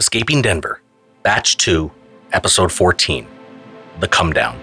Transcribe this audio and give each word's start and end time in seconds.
Escaping 0.00 0.42
Denver, 0.42 0.80
Batch 1.24 1.56
2, 1.56 1.90
Episode 2.30 2.70
14 2.70 3.26
The 3.98 4.06
Come 4.06 4.32
Down. 4.32 4.56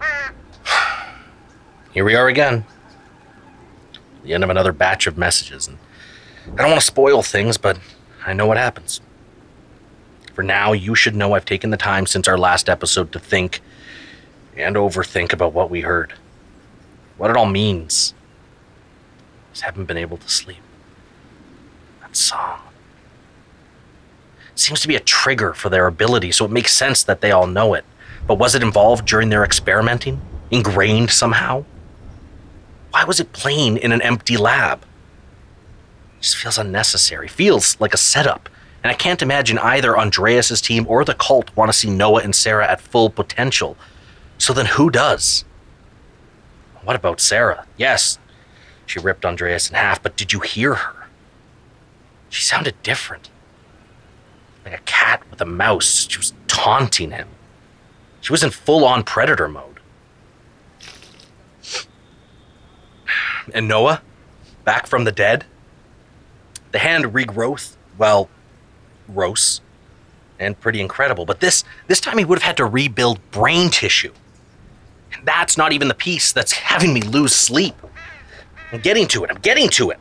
Here 1.92 2.02
we 2.02 2.14
are 2.14 2.28
again. 2.28 2.64
The 4.24 4.32
end 4.32 4.42
of 4.42 4.48
another 4.48 4.72
batch 4.72 5.06
of 5.06 5.18
messages, 5.18 5.68
and 5.68 5.76
I 6.52 6.62
don't 6.62 6.70
want 6.70 6.80
to 6.80 6.86
spoil 6.86 7.22
things, 7.22 7.58
but 7.58 7.78
I 8.24 8.32
know 8.32 8.46
what 8.46 8.56
happens. 8.56 9.00
For 10.34 10.42
now, 10.42 10.72
you 10.72 10.94
should 10.94 11.14
know 11.14 11.34
I've 11.34 11.44
taken 11.44 11.70
the 11.70 11.76
time 11.76 12.06
since 12.06 12.28
our 12.28 12.38
last 12.38 12.68
episode 12.68 13.12
to 13.12 13.18
think 13.18 13.60
and 14.56 14.76
overthink 14.76 15.32
about 15.32 15.52
what 15.52 15.70
we 15.70 15.80
heard. 15.82 16.14
What 17.16 17.30
it 17.30 17.36
all 17.36 17.46
means. 17.46 18.14
Just 19.52 19.64
haven't 19.64 19.86
been 19.86 19.96
able 19.96 20.18
to 20.18 20.28
sleep. 20.28 20.60
That 22.02 22.16
song. 22.16 22.60
seems 24.54 24.80
to 24.80 24.88
be 24.88 24.96
a 24.96 25.00
trigger 25.00 25.52
for 25.52 25.68
their 25.68 25.86
ability, 25.86 26.32
so 26.32 26.44
it 26.44 26.50
makes 26.50 26.74
sense 26.74 27.02
that 27.04 27.20
they 27.20 27.30
all 27.30 27.46
know 27.46 27.74
it. 27.74 27.84
But 28.26 28.38
was 28.38 28.54
it 28.54 28.62
involved 28.62 29.06
during 29.06 29.28
their 29.28 29.44
experimenting? 29.44 30.20
Ingrained 30.50 31.10
somehow? 31.10 31.64
Why 32.90 33.04
was 33.04 33.20
it 33.20 33.32
playing 33.32 33.76
in 33.78 33.92
an 33.92 34.00
empty 34.02 34.36
lab? 34.36 34.84
Just 36.20 36.36
feels 36.36 36.58
unnecessary, 36.58 37.28
feels 37.28 37.80
like 37.80 37.94
a 37.94 37.98
setup. 37.98 38.48
And 38.82 38.90
I 38.90 38.94
can't 38.94 39.22
imagine 39.22 39.58
either 39.58 39.98
Andreas's 39.98 40.60
team 40.60 40.86
or 40.88 41.04
the 41.04 41.14
cult 41.14 41.54
want 41.56 41.70
to 41.70 41.76
see 41.76 41.90
Noah 41.90 42.22
and 42.22 42.34
Sara 42.34 42.70
at 42.70 42.80
full 42.80 43.10
potential. 43.10 43.76
So 44.38 44.52
then 44.52 44.66
who 44.66 44.90
does? 44.90 45.44
What 46.84 46.96
about 46.96 47.20
Sara? 47.20 47.66
Yes, 47.76 48.18
she 48.86 49.00
ripped 49.00 49.24
Andreas 49.24 49.68
in 49.68 49.74
half, 49.74 50.02
but 50.02 50.16
did 50.16 50.32
you 50.32 50.40
hear 50.40 50.74
her? 50.74 51.06
She 52.28 52.42
sounded 52.42 52.80
different. 52.82 53.30
Like 54.64 54.74
a 54.74 54.82
cat 54.84 55.22
with 55.30 55.40
a 55.40 55.46
mouse. 55.46 56.06
She 56.08 56.18
was 56.18 56.32
taunting 56.46 57.10
him. 57.10 57.28
She 58.20 58.32
was 58.32 58.42
in 58.42 58.50
full 58.50 58.84
on 58.84 59.04
predator 59.04 59.48
mode. 59.48 59.80
And 63.54 63.68
Noah? 63.68 64.02
Back 64.64 64.86
from 64.86 65.04
the 65.04 65.12
dead? 65.12 65.44
The 66.72 66.78
hand 66.78 67.04
regrowth, 67.06 67.76
well, 67.98 68.28
gross 69.12 69.60
and 70.38 70.58
pretty 70.60 70.80
incredible. 70.80 71.24
But 71.24 71.40
this 71.40 71.64
this 71.86 72.00
time 72.00 72.18
he 72.18 72.24
would 72.24 72.38
have 72.38 72.46
had 72.46 72.56
to 72.58 72.64
rebuild 72.64 73.18
brain 73.30 73.70
tissue. 73.70 74.12
And 75.12 75.24
that's 75.26 75.56
not 75.56 75.72
even 75.72 75.88
the 75.88 75.94
piece 75.94 76.32
that's 76.32 76.52
having 76.72 76.92
me 76.92 77.02
lose 77.02 77.34
sleep. 77.34 77.74
I'm 78.72 78.80
getting 78.80 79.06
to 79.08 79.24
it. 79.24 79.30
I'm 79.30 79.40
getting 79.40 79.68
to 79.70 79.90
it. 79.90 79.98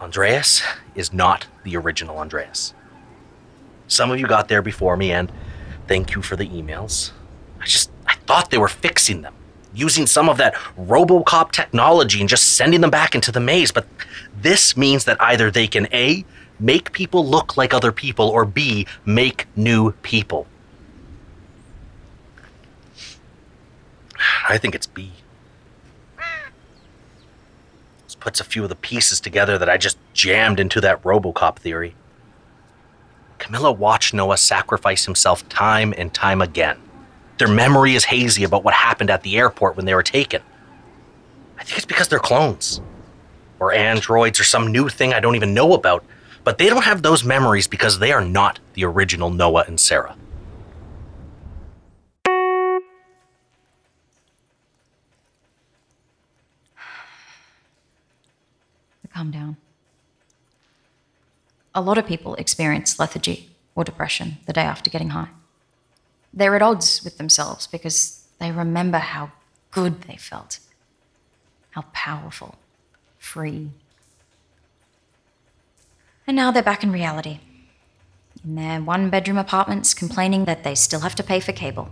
Andreas 0.00 0.62
is 0.94 1.12
not 1.12 1.46
the 1.64 1.76
original 1.76 2.18
Andreas. 2.18 2.72
Some 3.88 4.10
of 4.10 4.20
you 4.20 4.26
got 4.26 4.48
there 4.48 4.62
before 4.62 4.96
me, 4.96 5.10
and 5.12 5.32
thank 5.88 6.14
you 6.14 6.22
for 6.22 6.36
the 6.36 6.46
emails. 6.46 7.10
I 7.60 7.64
just 7.64 7.90
I 8.06 8.14
thought 8.26 8.50
they 8.50 8.58
were 8.58 8.68
fixing 8.68 9.22
them 9.22 9.34
using 9.74 10.06
some 10.06 10.28
of 10.28 10.36
that 10.38 10.54
Robocop 10.78 11.52
technology 11.52 12.20
and 12.20 12.28
just 12.28 12.56
sending 12.56 12.80
them 12.80 12.90
back 12.90 13.14
into 13.14 13.30
the 13.30 13.40
maze. 13.40 13.72
But 13.72 13.86
this 14.40 14.76
means 14.76 15.04
that 15.04 15.20
either 15.20 15.50
they 15.50 15.66
can 15.66 15.86
A, 15.92 16.24
make 16.58 16.92
people 16.92 17.26
look 17.26 17.56
like 17.56 17.72
other 17.72 17.92
people, 17.92 18.28
or 18.28 18.44
B, 18.44 18.86
make 19.04 19.46
new 19.56 19.92
people. 20.02 20.46
I 24.48 24.58
think 24.58 24.74
it's 24.74 24.86
B. 24.86 25.12
This 28.04 28.14
puts 28.14 28.40
a 28.40 28.44
few 28.44 28.62
of 28.62 28.68
the 28.68 28.76
pieces 28.76 29.20
together 29.20 29.58
that 29.58 29.68
I 29.68 29.76
just 29.76 29.98
jammed 30.14 30.58
into 30.58 30.80
that 30.80 31.02
Robocop 31.02 31.56
theory. 31.56 31.94
Camilla 33.38 33.70
watched 33.70 34.14
Noah 34.14 34.36
sacrifice 34.36 35.04
himself 35.04 35.48
time 35.48 35.94
and 35.96 36.12
time 36.12 36.42
again. 36.42 36.78
Their 37.38 37.48
memory 37.48 37.94
is 37.94 38.04
hazy 38.04 38.44
about 38.44 38.64
what 38.64 38.74
happened 38.74 39.10
at 39.10 39.22
the 39.22 39.36
airport 39.38 39.76
when 39.76 39.86
they 39.86 39.94
were 39.94 40.02
taken. 40.02 40.42
I 41.58 41.64
think 41.64 41.78
it's 41.78 41.86
because 41.86 42.08
they're 42.08 42.18
clones. 42.18 42.80
Or 43.60 43.72
androids 43.72 44.38
or 44.40 44.44
some 44.44 44.70
new 44.70 44.88
thing 44.88 45.14
I 45.14 45.20
don't 45.20 45.36
even 45.36 45.54
know 45.54 45.74
about. 45.74 46.04
But 46.44 46.58
they 46.58 46.68
don't 46.68 46.84
have 46.84 47.02
those 47.02 47.24
memories 47.24 47.68
because 47.68 47.98
they 47.98 48.12
are 48.12 48.24
not 48.24 48.58
the 48.74 48.84
original 48.84 49.30
Noah 49.30 49.64
and 49.66 49.78
Sara. 49.78 50.16
Calm 59.14 59.32
down. 59.32 59.56
A 61.74 61.80
lot 61.80 61.98
of 61.98 62.06
people 62.06 62.36
experience 62.36 63.00
lethargy 63.00 63.50
or 63.74 63.82
depression 63.82 64.36
the 64.46 64.52
day 64.52 64.62
after 64.62 64.90
getting 64.90 65.08
high. 65.08 65.30
They're 66.32 66.54
at 66.56 66.62
odds 66.62 67.02
with 67.02 67.18
themselves 67.18 67.66
because 67.66 68.24
they 68.38 68.52
remember 68.52 68.98
how 68.98 69.32
good 69.70 70.02
they 70.02 70.16
felt, 70.16 70.58
how 71.70 71.82
powerful, 71.92 72.56
free. 73.18 73.70
And 76.26 76.36
now 76.36 76.50
they're 76.50 76.62
back 76.62 76.82
in 76.82 76.92
reality, 76.92 77.40
in 78.44 78.54
their 78.54 78.80
one 78.80 79.10
bedroom 79.10 79.38
apartments, 79.38 79.94
complaining 79.94 80.44
that 80.44 80.64
they 80.64 80.74
still 80.74 81.00
have 81.00 81.14
to 81.16 81.22
pay 81.22 81.40
for 81.40 81.52
cable. 81.52 81.90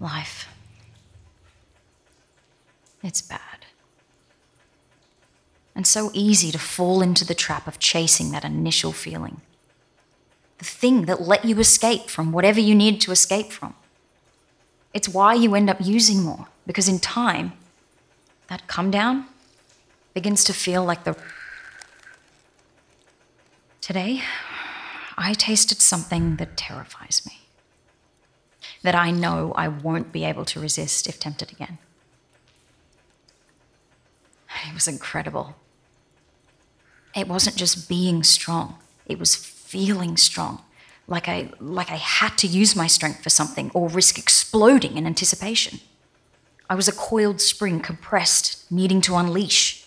Life. 0.00 0.48
It's 3.02 3.20
bad. 3.20 3.40
And 5.74 5.86
so 5.86 6.10
easy 6.14 6.52
to 6.52 6.58
fall 6.58 7.02
into 7.02 7.24
the 7.24 7.34
trap 7.34 7.66
of 7.66 7.78
chasing 7.78 8.30
that 8.30 8.44
initial 8.44 8.92
feeling 8.92 9.40
the 10.58 10.64
thing 10.64 11.06
that 11.06 11.22
let 11.22 11.44
you 11.44 11.58
escape 11.58 12.08
from 12.08 12.32
whatever 12.32 12.60
you 12.60 12.74
need 12.74 13.00
to 13.02 13.12
escape 13.12 13.50
from. 13.52 13.74
It's 14.92 15.08
why 15.08 15.34
you 15.34 15.54
end 15.54 15.68
up 15.68 15.78
using 15.80 16.22
more, 16.22 16.46
because 16.66 16.88
in 16.88 17.00
time, 17.00 17.52
that 18.48 18.66
come 18.66 18.90
down 18.90 19.26
begins 20.14 20.44
to 20.44 20.52
feel 20.52 20.84
like 20.84 21.04
the. 21.04 21.16
Today, 23.80 24.22
I 25.16 25.34
tasted 25.34 25.80
something 25.80 26.36
that 26.36 26.56
terrifies 26.56 27.22
me, 27.26 27.40
that 28.82 28.94
I 28.94 29.10
know 29.10 29.52
I 29.56 29.68
won't 29.68 30.12
be 30.12 30.24
able 30.24 30.44
to 30.46 30.60
resist 30.60 31.08
if 31.08 31.18
tempted 31.18 31.52
again. 31.52 31.78
It 34.68 34.72
was 34.72 34.88
incredible. 34.88 35.56
It 37.14 37.28
wasn't 37.28 37.56
just 37.56 37.88
being 37.88 38.22
strong, 38.22 38.78
it 39.06 39.18
was 39.18 39.34
feeling 39.74 40.16
strong, 40.16 40.62
like 41.08 41.28
I, 41.28 41.50
like 41.58 41.90
I 41.90 41.96
had 41.96 42.38
to 42.38 42.46
use 42.46 42.76
my 42.76 42.86
strength 42.86 43.24
for 43.24 43.28
something 43.28 43.72
or 43.74 43.88
risk 43.88 44.18
exploding 44.18 44.96
in 44.96 45.04
anticipation. 45.04 45.80
I 46.70 46.76
was 46.76 46.86
a 46.86 46.92
coiled 46.92 47.40
spring, 47.40 47.80
compressed, 47.80 48.70
needing 48.70 49.00
to 49.00 49.16
unleash. 49.16 49.84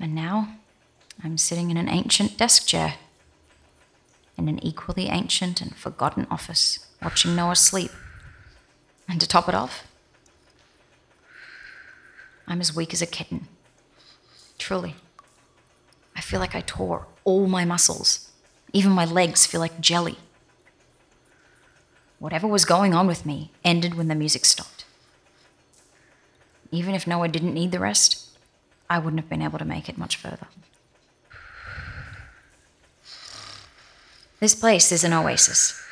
And 0.00 0.14
now 0.14 0.54
I'm 1.22 1.36
sitting 1.36 1.70
in 1.70 1.76
an 1.76 1.90
ancient 1.90 2.38
desk 2.38 2.66
chair 2.66 2.94
in 4.38 4.48
an 4.48 4.64
equally 4.64 5.08
ancient 5.08 5.60
and 5.60 5.76
forgotten 5.76 6.26
office, 6.30 6.86
watching 7.02 7.36
Noah 7.36 7.56
sleep. 7.56 7.90
And 9.06 9.20
to 9.20 9.28
top 9.28 9.50
it 9.50 9.54
off, 9.54 9.86
I'm 12.48 12.62
as 12.62 12.74
weak 12.74 12.94
as 12.94 13.02
a 13.02 13.06
kitten. 13.06 13.48
Truly. 14.56 14.94
I 16.20 16.22
feel 16.22 16.38
like 16.38 16.54
I 16.54 16.60
tore 16.60 17.06
all 17.24 17.46
my 17.46 17.64
muscles. 17.64 18.30
Even 18.74 18.92
my 18.92 19.06
legs 19.06 19.46
feel 19.46 19.58
like 19.58 19.80
jelly. 19.80 20.18
Whatever 22.18 22.46
was 22.46 22.66
going 22.66 22.92
on 22.92 23.06
with 23.06 23.24
me 23.24 23.52
ended 23.64 23.94
when 23.94 24.08
the 24.08 24.14
music 24.14 24.44
stopped. 24.44 24.84
Even 26.70 26.94
if 26.94 27.06
Noah 27.06 27.28
didn't 27.28 27.54
need 27.54 27.72
the 27.72 27.78
rest, 27.78 28.36
I 28.90 28.98
wouldn't 28.98 29.18
have 29.18 29.30
been 29.30 29.40
able 29.40 29.58
to 29.60 29.64
make 29.64 29.88
it 29.88 29.96
much 29.96 30.16
further. 30.16 30.46
This 34.40 34.54
place 34.54 34.92
is 34.92 35.04
an 35.04 35.14
oasis. 35.14 35.82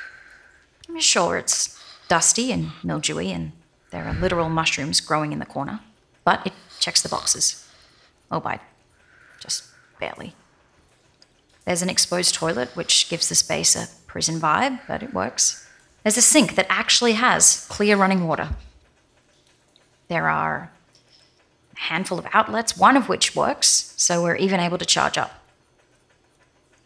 I'm 0.91 1.01
sure 1.01 1.39
it's 1.39 1.83
dusty 2.09 2.53
and 2.53 2.73
mildewy, 2.85 3.33
and 3.33 3.53
there 3.93 4.05
are 4.05 4.13
literal 4.13 4.51
mushrooms 4.51 5.01
growing 5.01 5.33
in 5.33 5.39
the 5.39 5.47
corner, 5.47 5.81
but 6.23 6.47
it 6.47 6.53
checks 6.81 7.01
the 7.01 7.09
boxes. 7.09 7.67
Oh, 8.31 8.41
by 8.41 8.61
just 9.41 9.65
barely. 9.99 10.35
There's 11.65 11.83
an 11.83 11.91
exposed 11.91 12.35
toilet, 12.35 12.75
which 12.75 13.09
gives 13.09 13.29
the 13.29 13.35
space 13.35 13.77
a 13.77 13.89
prison 14.07 14.41
vibe, 14.41 14.81
but 14.89 15.03
it 15.03 15.13
works. 15.13 15.69
There's 16.03 16.17
a 16.17 16.23
sink 16.23 16.55
that 16.55 16.67
actually 16.71 17.13
has 17.13 17.67
clear 17.69 17.97
running 17.97 18.27
water. 18.27 18.51
There 20.09 20.29
are 20.31 20.71
a 21.77 21.81
handful 21.81 22.19
of 22.19 22.27
outlets, 22.33 22.77
one 22.77 22.97
of 22.97 23.09
which 23.09 23.37
works, 23.37 23.93
so 23.97 24.23
we're 24.23 24.37
even 24.37 24.61
able 24.61 24.79
to 24.79 24.87
charge 24.87 25.19
up. 25.19 25.45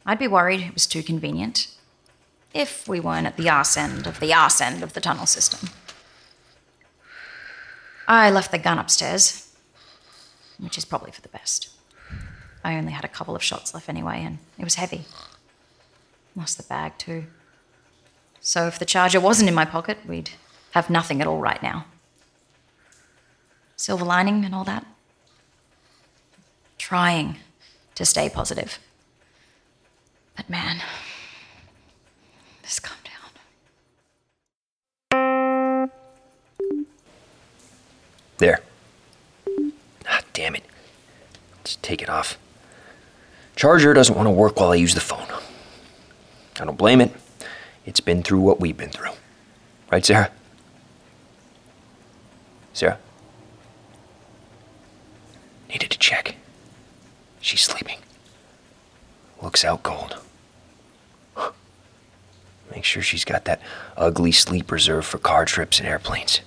I'd 0.04 0.18
be 0.18 0.26
worried 0.26 0.60
it 0.60 0.74
was 0.74 0.86
too 0.86 1.02
convenient 1.02 1.68
if 2.52 2.88
we 2.88 3.00
weren't 3.00 3.26
at 3.26 3.36
the 3.36 3.48
arse 3.48 3.76
end 3.76 4.06
of 4.06 4.20
the 4.20 4.34
arse 4.34 4.60
end 4.60 4.82
of 4.82 4.92
the 4.94 5.00
tunnel 5.00 5.26
system. 5.26 5.70
I 8.08 8.30
left 8.30 8.50
the 8.50 8.58
gun 8.58 8.78
upstairs, 8.78 9.54
which 10.58 10.76
is 10.76 10.84
probably 10.84 11.12
for 11.12 11.22
the 11.22 11.28
best. 11.28 11.71
I 12.64 12.76
only 12.76 12.92
had 12.92 13.04
a 13.04 13.08
couple 13.08 13.34
of 13.34 13.42
shots 13.42 13.74
left 13.74 13.88
anyway, 13.88 14.22
and 14.22 14.38
it 14.58 14.64
was 14.64 14.76
heavy. 14.76 15.04
Lost 16.36 16.56
the 16.56 16.62
bag 16.62 16.96
too. 16.98 17.24
So 18.40 18.66
if 18.66 18.78
the 18.78 18.84
charger 18.84 19.20
wasn't 19.20 19.48
in 19.48 19.54
my 19.54 19.64
pocket, 19.64 19.98
we'd 20.06 20.30
have 20.72 20.90
nothing 20.90 21.20
at 21.20 21.26
all 21.26 21.40
right 21.40 21.62
now. 21.62 21.86
Silver 23.76 24.04
lining 24.04 24.44
and 24.44 24.54
all 24.54 24.64
that. 24.64 24.86
Trying 26.78 27.36
to 27.94 28.04
stay 28.04 28.28
positive. 28.28 28.78
But 30.36 30.48
man, 30.48 30.82
just 32.62 32.82
calm 32.82 32.96
down. 33.04 33.12
There. 38.38 38.60
Ah, 40.08 40.20
damn 40.32 40.54
it. 40.56 40.64
Let's 41.58 41.76
take 41.76 42.02
it 42.02 42.08
off. 42.08 42.38
Charger 43.62 43.94
doesn't 43.94 44.16
want 44.16 44.26
to 44.26 44.30
work 44.32 44.58
while 44.58 44.72
I 44.72 44.74
use 44.74 44.92
the 44.92 45.00
phone. 45.00 45.28
I 46.58 46.64
don't 46.64 46.76
blame 46.76 47.00
it. 47.00 47.12
It's 47.86 48.00
been 48.00 48.24
through 48.24 48.40
what 48.40 48.58
we've 48.58 48.76
been 48.76 48.90
through. 48.90 49.12
Right, 49.88 50.04
Sara? 50.04 50.32
Sara? 52.72 52.98
Needed 55.68 55.90
to 55.90 55.98
check. 56.00 56.34
She's 57.40 57.60
sleeping. 57.60 57.98
Looks 59.40 59.64
out 59.64 59.84
cold. 59.84 60.18
Make 62.72 62.82
sure 62.82 63.00
she's 63.00 63.24
got 63.24 63.44
that 63.44 63.60
ugly 63.96 64.32
sleep 64.32 64.72
reserved 64.72 65.06
for 65.06 65.18
car 65.18 65.44
trips 65.44 65.78
and 65.78 65.86
airplanes. 65.86 66.40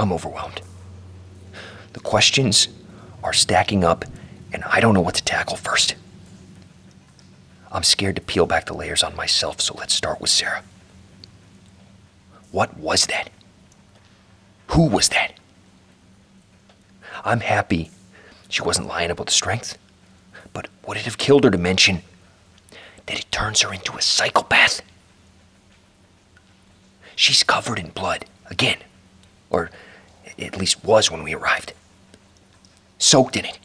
I'm 0.00 0.10
overwhelmed. 0.10 0.62
The 1.92 2.00
questions 2.00 2.68
are 3.22 3.34
stacking 3.34 3.84
up, 3.84 4.06
and 4.52 4.64
I 4.64 4.80
don't 4.80 4.94
know 4.94 5.00
what 5.00 5.14
to 5.16 5.24
tackle 5.24 5.56
first. 5.56 5.94
I'm 7.70 7.82
scared 7.82 8.16
to 8.16 8.22
peel 8.22 8.46
back 8.46 8.66
the 8.66 8.74
layers 8.74 9.02
on 9.02 9.16
myself, 9.16 9.60
so 9.60 9.74
let's 9.76 9.94
start 9.94 10.20
with 10.20 10.30
Sara. 10.30 10.62
What 12.52 12.76
was 12.78 13.06
that? 13.06 13.30
Who 14.68 14.86
was 14.86 15.08
that? 15.10 15.34
I'm 17.24 17.40
happy 17.40 17.90
she 18.48 18.62
wasn't 18.62 18.88
lying 18.88 19.10
about 19.10 19.26
the 19.26 19.32
strength, 19.32 19.76
but 20.52 20.68
would 20.86 20.96
it 20.96 21.04
have 21.04 21.18
killed 21.18 21.44
her 21.44 21.50
to 21.50 21.58
mention 21.58 22.02
that 23.06 23.18
it 23.18 23.30
turns 23.30 23.60
her 23.62 23.72
into 23.72 23.96
a 23.96 24.02
psychopath? 24.02 24.80
She's 27.16 27.42
covered 27.42 27.78
in 27.78 27.88
blood, 27.88 28.26
again. 28.50 28.78
Or 29.50 29.70
at 30.38 30.56
least 30.56 30.84
was 30.84 31.10
when 31.10 31.22
we 31.22 31.34
arrived. 31.34 31.72
Soaked 32.98 33.36
in 33.36 33.44
it. 33.44 33.58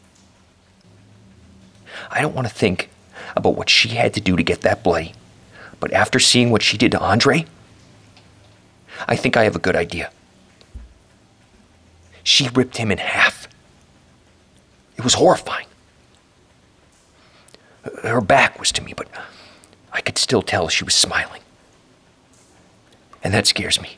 I 2.10 2.20
don't 2.20 2.34
want 2.34 2.46
to 2.46 2.54
think 2.54 2.90
about 3.36 3.56
what 3.56 3.70
she 3.70 3.90
had 3.90 4.14
to 4.14 4.20
do 4.20 4.36
to 4.36 4.42
get 4.42 4.62
that 4.62 4.82
bloody, 4.82 5.14
but 5.80 5.92
after 5.92 6.18
seeing 6.18 6.50
what 6.50 6.62
she 6.62 6.76
did 6.76 6.92
to 6.92 7.00
Andre, 7.00 7.46
I 9.08 9.16
think 9.16 9.36
I 9.36 9.44
have 9.44 9.56
a 9.56 9.60
good 9.60 9.76
idea. 9.76 10.10
She 12.22 12.48
ripped 12.48 12.76
him 12.76 12.90
in 12.92 12.98
half. 12.98 13.48
It 14.96 15.04
was 15.04 15.14
horrifying. 15.14 15.66
Her 18.02 18.20
back 18.20 18.60
was 18.60 18.70
to 18.72 18.82
me, 18.82 18.92
but 18.96 19.08
I 19.92 20.00
could 20.00 20.18
still 20.18 20.42
tell 20.42 20.68
she 20.68 20.84
was 20.84 20.94
smiling. 20.94 21.40
And 23.24 23.34
that 23.34 23.46
scares 23.46 23.80
me. 23.80 23.96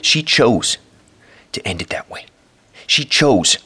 She 0.00 0.22
chose 0.22 0.78
to 1.52 1.66
end 1.66 1.82
it 1.82 1.88
that 1.90 2.10
way. 2.10 2.26
She 2.86 3.04
chose 3.04 3.58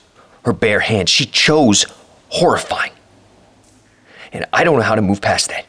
her 0.48 0.54
bare 0.54 0.80
hands. 0.80 1.10
She 1.10 1.26
chose 1.26 1.84
horrifying. 2.30 2.92
And 4.32 4.46
I 4.50 4.64
don't 4.64 4.76
know 4.76 4.82
how 4.82 4.94
to 4.94 5.02
move 5.02 5.20
past 5.20 5.50
that. 5.50 5.66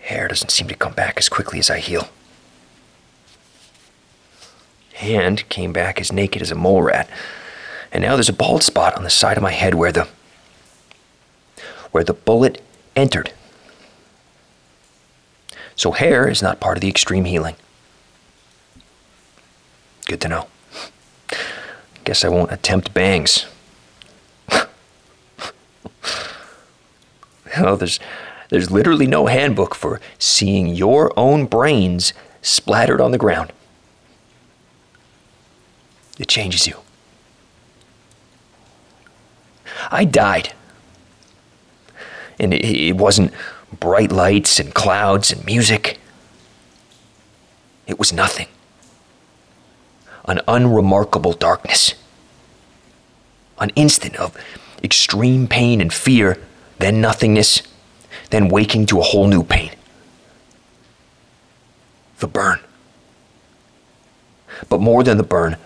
Hair 0.00 0.26
doesn't 0.26 0.50
seem 0.50 0.66
to 0.66 0.74
come 0.74 0.92
back 0.92 1.18
as 1.18 1.28
quickly 1.28 1.60
as 1.60 1.70
I 1.70 1.78
heal. 1.78 2.08
Hand 4.94 5.48
came 5.48 5.72
back 5.72 6.00
as 6.00 6.12
naked 6.12 6.42
as 6.42 6.50
a 6.50 6.56
mole 6.56 6.82
rat. 6.82 7.08
And 7.92 8.02
now 8.02 8.16
there's 8.16 8.28
a 8.28 8.32
bald 8.32 8.64
spot 8.64 8.96
on 8.96 9.04
the 9.04 9.10
side 9.10 9.36
of 9.36 9.42
my 9.44 9.52
head 9.52 9.74
where 9.74 9.92
the 9.92 10.08
where 11.92 12.02
the 12.04 12.12
bullet 12.12 12.60
entered. 12.96 13.32
So 15.80 15.92
hair 15.92 16.28
is 16.28 16.42
not 16.42 16.60
part 16.60 16.76
of 16.76 16.82
the 16.82 16.90
extreme 16.90 17.24
healing. 17.24 17.56
Good 20.04 20.20
to 20.20 20.28
know. 20.28 20.46
Guess 22.04 22.22
I 22.22 22.28
won't 22.28 22.52
attempt 22.52 22.92
bangs. 22.92 23.46
well, 27.56 27.78
there's 27.78 27.98
there's 28.50 28.70
literally 28.70 29.06
no 29.06 29.24
handbook 29.24 29.74
for 29.74 30.02
seeing 30.18 30.66
your 30.66 31.18
own 31.18 31.46
brains 31.46 32.12
splattered 32.42 33.00
on 33.00 33.12
the 33.12 33.16
ground. 33.16 33.50
It 36.18 36.28
changes 36.28 36.66
you. 36.66 36.76
I 39.90 40.04
died. 40.04 40.52
And 42.38 42.52
it, 42.52 42.66
it 42.66 42.96
wasn't 42.96 43.32
bright 43.78 44.12
lights 44.12 44.58
and 44.58 44.74
clouds 44.74 45.32
and 45.32 45.44
music. 45.44 45.98
It 47.86 47.98
was 47.98 48.12
nothing. 48.12 48.48
An 50.26 50.40
unremarkable 50.46 51.32
darkness. 51.32 51.94
An 53.58 53.70
instant 53.76 54.16
of 54.16 54.36
extreme 54.82 55.46
pain 55.46 55.80
and 55.80 55.92
fear, 55.92 56.38
then 56.78 57.00
nothingness, 57.00 57.62
then 58.30 58.48
waking 58.48 58.86
to 58.86 58.98
a 58.98 59.02
whole 59.02 59.26
new 59.26 59.42
pain. 59.42 59.70
The 62.18 62.26
burn. 62.26 62.60
But 64.68 64.80
more 64.80 65.02
than 65.02 65.16
the 65.16 65.22
burn, 65.22 65.56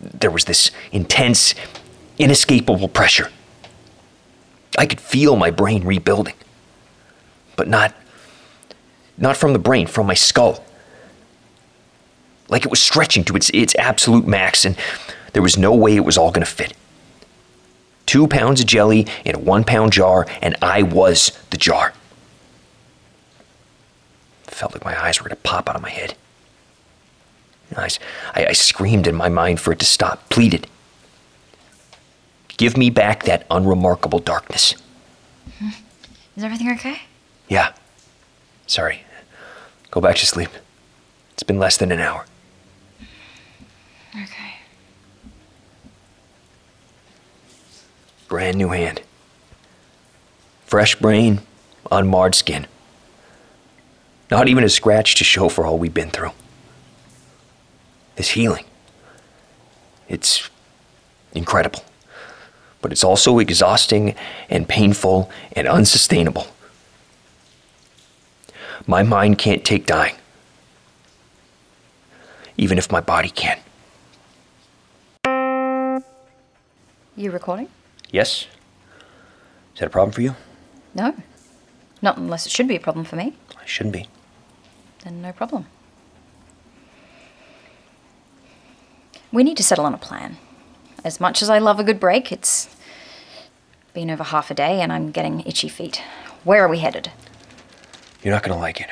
there 0.00 0.30
was 0.30 0.44
this 0.44 0.70
intense, 0.92 1.54
inescapable 2.18 2.88
pressure. 2.88 3.30
I 4.76 4.86
could 4.86 5.00
feel 5.00 5.36
my 5.36 5.50
brain 5.50 5.84
rebuilding, 5.84 6.34
but 7.56 7.68
not 7.68 7.94
not 9.16 9.36
from 9.36 9.52
the 9.52 9.58
brain, 9.58 9.86
from 9.86 10.06
my 10.06 10.14
skull. 10.14 10.64
Like 12.48 12.64
it 12.64 12.70
was 12.70 12.82
stretching 12.82 13.24
to 13.24 13.36
its 13.36 13.50
its 13.50 13.74
absolute 13.76 14.26
max, 14.26 14.64
and 14.64 14.76
there 15.32 15.42
was 15.42 15.56
no 15.56 15.74
way 15.74 15.96
it 15.96 16.04
was 16.04 16.18
all 16.18 16.30
going 16.30 16.44
to 16.44 16.50
fit. 16.50 16.74
Two 18.06 18.28
pounds 18.28 18.60
of 18.60 18.66
jelly 18.66 19.06
in 19.24 19.34
a 19.34 19.38
one 19.38 19.64
pound 19.64 19.92
jar, 19.92 20.26
and 20.42 20.56
I 20.60 20.82
was 20.82 21.32
the 21.50 21.56
jar. 21.56 21.94
Felt 24.42 24.72
like 24.72 24.84
my 24.84 25.00
eyes 25.02 25.22
were 25.22 25.28
to 25.28 25.36
pop 25.36 25.68
out 25.68 25.76
of 25.76 25.82
my 25.82 25.90
head. 25.90 26.14
I, 27.76 27.88
I, 28.34 28.46
I 28.46 28.52
screamed 28.52 29.06
in 29.06 29.14
my 29.14 29.28
mind 29.28 29.58
for 29.58 29.72
it 29.72 29.78
to 29.80 29.84
stop, 29.84 30.28
pleaded. 30.28 30.68
Give 32.56 32.76
me 32.76 32.90
back 32.90 33.24
that 33.24 33.46
unremarkable 33.50 34.20
darkness. 34.20 34.74
Hmm. 35.58 35.70
Is 36.36 36.44
everything 36.44 36.70
okay? 36.72 37.00
Yeah. 37.48 37.72
Sorry. 38.66 39.02
Go 39.90 40.00
back 40.00 40.16
to 40.16 40.26
sleep. 40.26 40.50
It's 41.32 41.42
been 41.42 41.58
less 41.58 41.76
than 41.76 41.92
an 41.92 42.00
hour. 42.00 42.24
Okay. 44.14 44.54
Brand 48.28 48.56
new 48.56 48.68
hand. 48.68 49.02
Fresh 50.66 50.96
brain, 50.96 51.40
unmarred 51.90 52.34
skin. 52.34 52.66
Not 54.30 54.48
even 54.48 54.64
a 54.64 54.68
scratch 54.68 55.16
to 55.16 55.24
show 55.24 55.48
for 55.48 55.66
all 55.66 55.78
we've 55.78 55.94
been 55.94 56.10
through. 56.10 56.32
This 58.16 58.30
healing. 58.30 58.64
It's 60.08 60.48
incredible. 61.32 61.84
But 62.80 62.92
it's 62.92 63.04
also 63.04 63.38
exhausting 63.38 64.14
and 64.50 64.68
painful 64.68 65.30
and 65.52 65.66
unsustainable. 65.66 66.46
My 68.86 69.02
mind 69.02 69.38
can't 69.38 69.64
take 69.64 69.86
dying, 69.86 70.14
even 72.58 72.76
if 72.76 72.92
my 72.92 73.00
body 73.00 73.30
can. 73.30 73.58
You 77.16 77.30
recording? 77.30 77.68
Yes? 78.10 78.46
Is 79.72 79.80
that 79.80 79.86
a 79.86 79.90
problem 79.90 80.12
for 80.12 80.20
you? 80.20 80.34
No. 80.94 81.14
Not 82.02 82.18
unless 82.18 82.44
it 82.44 82.52
should 82.52 82.68
be 82.68 82.76
a 82.76 82.80
problem 82.80 83.06
for 83.06 83.16
me. 83.16 83.32
It 83.62 83.68
shouldn't 83.68 83.94
be. 83.94 84.06
Then 85.02 85.22
no 85.22 85.32
problem. 85.32 85.66
We 89.32 89.44
need 89.44 89.56
to 89.56 89.64
settle 89.64 89.86
on 89.86 89.94
a 89.94 89.98
plan. 89.98 90.36
As 91.02 91.20
much 91.20 91.40
as 91.40 91.48
I 91.48 91.58
love 91.58 91.80
a 91.80 91.84
good 91.84 91.98
break, 91.98 92.30
it's 92.30 92.68
been 93.94 94.10
over 94.10 94.24
half 94.24 94.50
a 94.50 94.54
day 94.54 94.80
and 94.82 94.92
I'm 94.92 95.10
getting 95.10 95.40
itchy 95.40 95.68
feet. 95.68 96.02
Where 96.44 96.62
are 96.62 96.68
we 96.68 96.80
headed? 96.80 97.10
You're 98.24 98.32
not 98.32 98.42
gonna 98.42 98.58
like 98.58 98.80
it. 98.80 98.88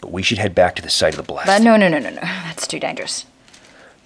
But 0.00 0.12
we 0.12 0.22
should 0.22 0.38
head 0.38 0.54
back 0.54 0.76
to 0.76 0.82
the 0.82 0.88
site 0.88 1.12
of 1.12 1.16
the 1.18 1.22
blast. 1.24 1.48
Uh, 1.50 1.58
no, 1.58 1.76
no, 1.76 1.88
no, 1.88 1.98
no, 1.98 2.08
no. 2.08 2.20
That's 2.20 2.66
too 2.66 2.80
dangerous. 2.80 3.26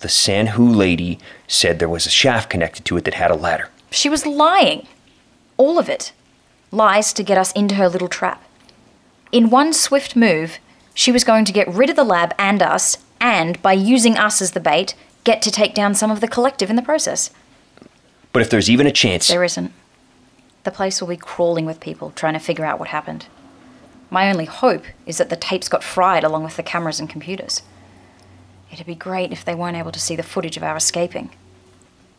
The 0.00 0.08
Sanhu 0.08 0.74
lady 0.74 1.18
said 1.46 1.78
there 1.78 1.88
was 1.88 2.06
a 2.06 2.10
shaft 2.10 2.50
connected 2.50 2.84
to 2.86 2.96
it 2.96 3.04
that 3.04 3.14
had 3.14 3.30
a 3.30 3.36
ladder. 3.36 3.70
She 3.90 4.08
was 4.08 4.26
lying. 4.26 4.88
All 5.56 5.78
of 5.78 5.88
it. 5.88 6.12
Lies 6.72 7.12
to 7.12 7.22
get 7.22 7.38
us 7.38 7.52
into 7.52 7.76
her 7.76 7.88
little 7.88 8.08
trap. 8.08 8.42
In 9.30 9.50
one 9.50 9.72
swift 9.72 10.16
move, 10.16 10.58
she 10.94 11.12
was 11.12 11.24
going 11.24 11.44
to 11.44 11.52
get 11.52 11.68
rid 11.68 11.90
of 11.90 11.96
the 11.96 12.04
lab 12.04 12.34
and 12.38 12.62
us, 12.62 12.98
and 13.20 13.60
by 13.62 13.72
using 13.72 14.16
us 14.16 14.42
as 14.42 14.52
the 14.52 14.60
bait, 14.60 14.94
get 15.22 15.42
to 15.42 15.50
take 15.50 15.74
down 15.74 15.94
some 15.94 16.10
of 16.10 16.20
the 16.20 16.28
collective 16.28 16.70
in 16.70 16.76
the 16.76 16.82
process. 16.82 17.30
But 18.32 18.42
if 18.42 18.50
there's 18.50 18.68
even 18.70 18.86
a 18.86 18.92
chance, 18.92 19.28
There 19.28 19.44
isn't. 19.44 19.72
The 20.64 20.70
place 20.70 21.00
will 21.00 21.08
be 21.08 21.16
crawling 21.16 21.66
with 21.66 21.78
people 21.78 22.10
trying 22.16 22.32
to 22.34 22.40
figure 22.40 22.64
out 22.64 22.78
what 22.78 22.88
happened. 22.88 23.26
My 24.10 24.30
only 24.30 24.44
hope 24.44 24.84
is 25.06 25.18
that 25.18 25.30
the 25.30 25.36
tapes 25.36 25.68
got 25.68 25.82
fried 25.84 26.24
along 26.24 26.44
with 26.44 26.56
the 26.56 26.62
cameras 26.62 27.00
and 27.00 27.08
computers. 27.10 27.62
It'd 28.70 28.86
be 28.86 28.94
great 28.94 29.32
if 29.32 29.44
they 29.44 29.54
weren't 29.54 29.76
able 29.76 29.92
to 29.92 30.00
see 30.00 30.16
the 30.16 30.22
footage 30.22 30.56
of 30.56 30.62
our 30.62 30.76
escaping. 30.76 31.30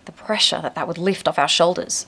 The 0.05 0.11
pressure 0.11 0.61
that 0.61 0.75
that 0.75 0.87
would 0.87 0.97
lift 0.97 1.27
off 1.27 1.39
our 1.39 1.47
shoulders. 1.47 2.05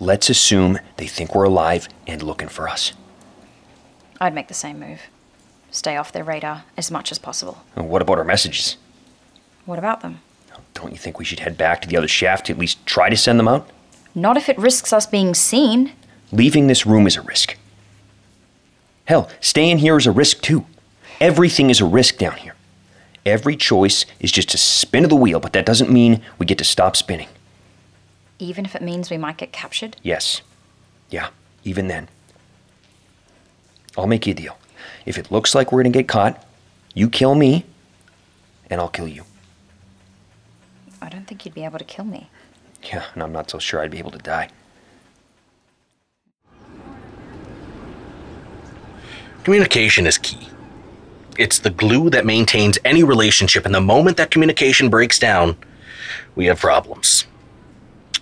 let's 0.00 0.30
assume 0.30 0.78
they 0.96 1.06
think 1.08 1.34
we're 1.34 1.44
alive 1.44 1.88
and 2.06 2.22
looking 2.22 2.48
for 2.48 2.68
us. 2.68 2.92
I'd 4.20 4.34
make 4.34 4.46
the 4.48 4.54
same 4.54 4.78
move. 4.78 5.00
Stay 5.72 5.96
off 5.96 6.12
their 6.12 6.24
radar 6.24 6.64
as 6.76 6.90
much 6.90 7.10
as 7.10 7.18
possible. 7.18 7.58
And 7.74 7.88
what 7.88 8.00
about 8.02 8.18
our 8.18 8.24
messages? 8.24 8.76
What 9.66 9.78
about 9.78 10.00
them? 10.02 10.20
Don't 10.74 10.92
you 10.92 10.98
think 10.98 11.18
we 11.18 11.24
should 11.24 11.40
head 11.40 11.58
back 11.58 11.82
to 11.82 11.88
the 11.88 11.96
other 11.96 12.08
shaft 12.08 12.46
to 12.46 12.52
at 12.52 12.58
least 12.58 12.84
try 12.86 13.10
to 13.10 13.16
send 13.16 13.38
them 13.38 13.48
out? 13.48 13.68
Not 14.14 14.36
if 14.36 14.48
it 14.48 14.56
risks 14.58 14.92
us 14.92 15.06
being 15.06 15.34
seen. 15.34 15.92
Leaving 16.30 16.68
this 16.68 16.86
room 16.86 17.06
is 17.06 17.16
a 17.16 17.22
risk. 17.22 17.56
Hell, 19.08 19.30
staying 19.40 19.78
here 19.78 19.96
is 19.96 20.06
a 20.06 20.12
risk 20.12 20.42
too. 20.42 20.66
Everything 21.18 21.70
is 21.70 21.80
a 21.80 21.86
risk 21.86 22.18
down 22.18 22.36
here. 22.36 22.54
Every 23.24 23.56
choice 23.56 24.04
is 24.20 24.30
just 24.30 24.52
a 24.52 24.58
spin 24.58 25.02
of 25.02 25.08
the 25.08 25.16
wheel, 25.16 25.40
but 25.40 25.54
that 25.54 25.64
doesn't 25.64 25.90
mean 25.90 26.20
we 26.38 26.44
get 26.44 26.58
to 26.58 26.64
stop 26.64 26.94
spinning. 26.94 27.28
Even 28.38 28.66
if 28.66 28.74
it 28.74 28.82
means 28.82 29.10
we 29.10 29.16
might 29.16 29.38
get 29.38 29.50
captured. 29.50 29.96
Yes. 30.02 30.42
Yeah, 31.08 31.30
even 31.64 31.88
then. 31.88 32.08
I'll 33.96 34.06
make 34.06 34.26
you 34.26 34.32
a 34.32 34.36
deal. 34.36 34.58
If 35.06 35.16
it 35.16 35.32
looks 35.32 35.54
like 35.54 35.72
we're 35.72 35.82
gonna 35.82 35.88
get 35.88 36.06
caught, 36.06 36.44
you 36.92 37.08
kill 37.08 37.34
me, 37.34 37.64
and 38.68 38.78
I'll 38.78 38.88
kill 38.88 39.08
you. 39.08 39.24
I 41.00 41.08
don't 41.08 41.26
think 41.26 41.46
you'd 41.46 41.54
be 41.54 41.64
able 41.64 41.78
to 41.78 41.84
kill 41.84 42.04
me. 42.04 42.28
Yeah, 42.82 43.04
and 43.14 43.22
I'm 43.22 43.32
not 43.32 43.48
so 43.48 43.58
sure 43.58 43.80
I'd 43.80 43.90
be 43.90 44.00
able 44.00 44.10
to 44.10 44.18
die. 44.18 44.50
Communication 49.48 50.06
is 50.06 50.18
key. 50.18 50.46
It's 51.38 51.58
the 51.58 51.70
glue 51.70 52.10
that 52.10 52.26
maintains 52.26 52.78
any 52.84 53.02
relationship, 53.02 53.64
and 53.64 53.74
the 53.74 53.80
moment 53.80 54.18
that 54.18 54.30
communication 54.30 54.90
breaks 54.90 55.18
down, 55.18 55.56
we 56.34 56.44
have 56.44 56.60
problems. 56.60 57.26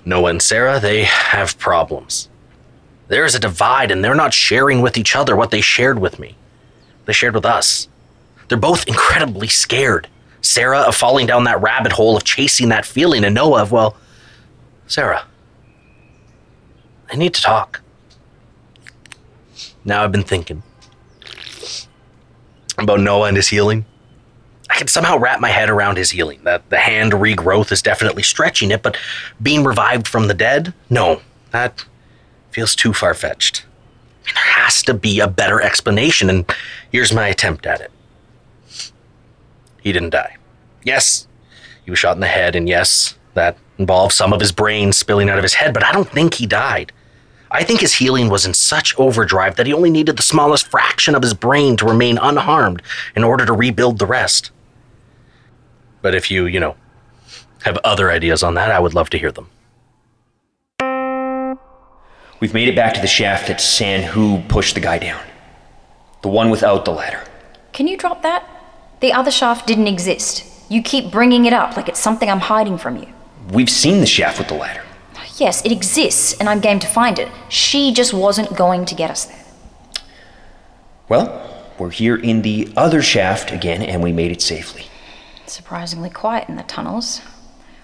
Noah 0.05 0.31
and 0.31 0.41
Sara, 0.41 0.79
they 0.79 1.03
have 1.03 1.59
problems. 1.59 2.29
There 3.09 3.25
is 3.25 3.35
a 3.35 3.41
divide, 3.41 3.91
and 3.91 4.05
they're 4.05 4.15
not 4.15 4.35
sharing 4.35 4.83
with 4.83 4.97
each 4.97 5.17
other 5.17 5.35
what 5.35 5.51
they 5.51 5.61
shared 5.61 5.99
with 5.99 6.21
me. 6.21 6.37
They 7.07 7.13
shared 7.13 7.35
with 7.35 7.45
us. 7.45 7.89
They're 8.47 8.57
both 8.57 8.87
incredibly 8.87 9.49
scared. 9.49 10.07
Sara 10.43 10.83
of 10.83 10.95
falling 10.95 11.27
down 11.27 11.43
that 11.43 11.61
rabbit 11.61 11.91
hole 11.91 12.17
of 12.17 12.23
chasing 12.23 12.69
that 12.69 12.87
feeling, 12.87 13.25
and 13.25 13.35
Noah 13.35 13.63
of, 13.63 13.73
well, 13.73 13.97
Sara, 14.87 15.25
I 17.13 17.17
need 17.17 17.35
to 17.35 17.43
talk. 17.43 17.81
Now 19.85 20.05
I've 20.05 20.13
been 20.13 20.23
thinking 20.23 20.63
about 22.79 23.01
Noah 23.01 23.29
and 23.29 23.37
his 23.37 23.49
healing. 23.49 23.85
I 24.69 24.77
can 24.77 24.89
somehow 24.89 25.19
wrap 25.19 25.41
my 25.41 25.49
head 25.49 25.71
around 25.71 25.97
his 25.97 26.11
healing. 26.11 26.41
That 26.45 26.69
the 26.71 26.79
hand 26.79 27.13
regrowth 27.13 27.73
is 27.73 27.83
definitely 27.83 28.23
stretching 28.23 28.71
it, 28.71 28.83
but 28.83 28.97
being 29.41 29.65
revived 29.65 30.09
from 30.09 30.29
the 30.29 30.35
dead, 30.35 30.75
no, 30.91 31.23
that 31.53 31.85
feels 32.51 32.75
too 32.75 32.93
far 32.93 33.15
fetched. 33.15 33.65
There 34.25 34.43
has 34.43 34.83
to 34.83 34.95
be 34.95 35.21
a 35.21 35.29
better 35.29 35.61
explanation, 35.63 36.29
and 36.29 36.51
here's 36.91 37.13
my 37.13 37.29
attempt 37.29 37.65
at 37.65 37.81
it. 37.81 37.91
He 39.81 39.93
didn't 39.93 40.11
die. 40.11 40.37
Yes, 40.83 41.29
he 41.85 41.91
was 41.91 41.99
shot 42.01 42.17
in 42.17 42.21
the 42.21 42.27
head, 42.27 42.57
and 42.57 42.69
yes, 42.69 43.17
that 43.35 43.57
involved 43.79 44.15
some 44.15 44.33
of 44.33 44.41
his 44.41 44.51
brain 44.51 44.93
spilling 44.93 45.29
out 45.29 45.39
of 45.39 45.45
his 45.45 45.55
head, 45.55 45.73
but 45.73 45.85
I 45.85 45.93
don't 45.93 46.09
think 46.09 46.35
he 46.35 46.47
died. 46.47 46.93
I 47.57 47.65
think 47.65 47.81
his 47.81 47.95
healing 47.95 48.29
was 48.29 48.45
in 48.45 48.53
such 48.53 48.95
overdrive 48.99 49.57
that 49.57 49.67
he 49.67 49.73
only 49.73 49.89
needed 49.89 50.19
the 50.19 50.23
smallest 50.23 50.69
fraction 50.69 51.15
of 51.15 51.23
his 51.23 51.33
brain 51.33 51.79
to 51.79 51.87
remain 51.87 52.19
unharmed 52.19 52.83
in 53.17 53.25
order 53.25 53.47
to 53.47 53.55
rebuild 53.55 53.99
the 53.99 54.05
rest. 54.05 54.51
But 56.03 56.15
if 56.15 56.31
you, 56.31 56.45
you 56.45 56.61
know, 56.61 56.77
have 57.63 57.79
other 57.79 58.11
ideas 58.11 58.43
on 58.43 58.53
that, 58.57 58.71
I 58.71 58.79
would 58.79 58.93
love 58.93 59.09
to 59.09 59.19
hear 59.19 59.33
them. 59.33 59.49
We've 62.41 62.53
made 62.53 62.69
it 62.69 62.77
back 62.77 62.93
to 62.93 63.01
the 63.01 63.07
shaft 63.07 63.49
that 63.49 63.63
San 63.63 64.03
Hu 64.03 64.43
pushed 64.49 64.75
the 64.75 64.81
guy 64.83 64.99
down. 64.99 65.23
The 66.21 66.29
one 66.29 66.51
without 66.51 66.85
the 66.85 66.91
ladder. 66.91 67.25
Can 67.73 67.89
you 67.89 67.97
drop 67.97 68.21
that? 68.21 68.47
The 69.01 69.15
other 69.15 69.31
shaft 69.31 69.67
didn't 69.67 69.87
exist. 69.87 70.45
You 70.71 70.83
keep 70.83 71.11
bringing 71.11 71.47
it 71.47 71.55
up 71.55 71.75
like 71.75 71.89
it's 71.89 72.01
something 72.01 72.29
I'm 72.29 72.41
hiding 72.41 72.77
from 72.77 72.99
you. 72.99 73.09
We've 73.51 73.71
seen 73.71 74.01
the 74.01 74.07
shaft 74.07 74.39
with 74.41 74.49
the 74.49 74.57
ladder. 74.57 74.86
Yes, 75.37 75.63
it 75.65 75.73
exists, 75.73 76.35
and 76.41 76.49
I'm 76.49 76.61
game 76.61 76.79
to 76.79 76.87
find 76.87 77.19
it. 77.19 77.29
She 77.51 77.93
just 77.93 78.15
wasn't 78.15 78.57
going 78.57 78.87
to 78.87 78.95
get 78.95 79.11
us 79.11 79.27
there. 79.27 79.45
Well, 81.11 81.65
we're 81.79 81.91
here 81.91 82.17
in 82.17 82.41
the 82.41 82.73
other 82.75 83.03
shaft 83.03 83.53
again, 83.53 83.83
and 83.83 84.03
we 84.03 84.13
made 84.13 84.33
it 84.33 84.41
safely. 84.41 84.87
Surprisingly 85.47 86.09
quiet 86.09 86.49
in 86.49 86.57
the 86.57 86.63
tunnels. 86.63 87.21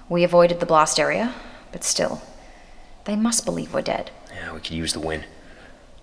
We 0.09 0.25
avoided 0.25 0.61
the 0.61 0.67
blast 0.67 0.99
area, 0.99 1.35
but 1.73 1.85
still, 1.85 2.23
they 3.05 3.17
must 3.17 3.45
believe 3.45 3.75
we're 3.75 3.83
dead. 3.83 4.11
Yeah, 4.35 4.55
we 4.55 4.61
could 4.61 4.73
use 4.73 4.95
the 4.95 5.01
wind. 5.01 5.25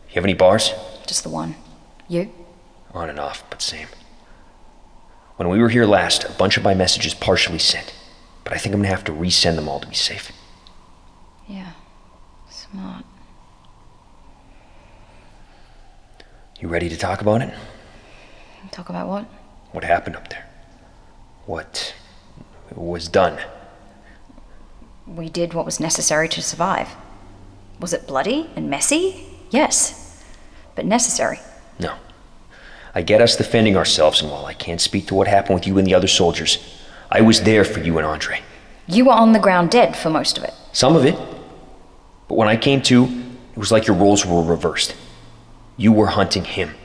You 0.09 0.15
have 0.15 0.23
any 0.23 0.35
bars? 0.35 0.73
Just 1.07 1.23
the 1.23 1.29
one. 1.29 1.55
You? 2.07 2.31
On 2.93 3.09
and 3.09 3.19
off, 3.19 3.43
but 3.49 3.61
same. 3.61 3.87
When 5.37 5.49
we 5.49 5.59
were 5.59 5.69
here 5.69 5.85
last, 5.85 6.23
a 6.25 6.31
bunch 6.33 6.57
of 6.57 6.63
my 6.63 6.75
messages 6.75 7.13
partially 7.15 7.59
sent, 7.59 7.93
but 8.43 8.53
I 8.53 8.57
think 8.57 8.75
I'm 8.75 8.81
gonna 8.81 8.89
have 8.89 9.03
to 9.05 9.11
resend 9.11 9.55
them 9.55 9.67
all 9.67 9.79
to 9.79 9.87
be 9.87 9.95
safe. 9.95 10.31
Yeah. 11.49 11.71
Smart. 12.49 13.03
You 16.59 16.67
ready 16.67 16.89
to 16.89 16.97
talk 16.97 17.21
about 17.21 17.41
it? 17.41 17.51
Talk 18.71 18.89
about 18.89 19.07
what? 19.07 19.25
What 19.71 19.83
happened 19.83 20.15
up 20.15 20.29
there? 20.29 20.45
What 21.47 21.95
was 22.75 23.07
done? 23.07 23.39
We 25.07 25.27
did 25.27 25.55
what 25.55 25.65
was 25.65 25.79
necessary 25.79 26.29
to 26.29 26.41
survive. 26.41 26.89
Was 27.79 27.93
it 27.93 28.05
bloody 28.05 28.47
and 28.55 28.69
messy? 28.69 29.25
Yes. 29.49 30.23
But 30.75 30.85
necessary. 30.85 31.39
No. 31.79 31.95
I 32.93 33.01
get 33.01 33.21
us 33.21 33.35
defending 33.35 33.75
ourselves, 33.75 34.21
and 34.21 34.29
while 34.29 34.45
I 34.45 34.53
can't 34.53 34.81
speak 34.81 35.07
to 35.07 35.15
what 35.15 35.27
happened 35.27 35.55
with 35.55 35.65
you 35.65 35.79
and 35.79 35.87
the 35.87 35.95
other 35.95 36.07
soldiers, 36.07 36.59
I 37.09 37.21
was 37.21 37.41
there 37.41 37.63
for 37.63 37.79
you 37.79 37.97
and 37.97 38.05
Andre. 38.05 38.41
You 38.87 39.05
were 39.05 39.13
on 39.13 39.33
the 39.33 39.39
ground 39.39 39.71
dead 39.71 39.95
for 39.95 40.11
most 40.11 40.37
of 40.37 40.43
it. 40.43 40.53
Some 40.73 40.95
of 40.95 41.05
it. 41.05 41.17
But 42.29 42.35
when 42.35 42.47
I 42.47 42.55
came 42.55 42.81
to, 42.83 43.05
it 43.51 43.57
was 43.57 43.71
like 43.71 43.87
your 43.87 43.97
roles 43.97 44.25
were 44.25 44.41
reversed. 44.41 44.95
You 45.75 45.91
were 45.91 46.07
hunting 46.07 46.45
him. 46.45 46.75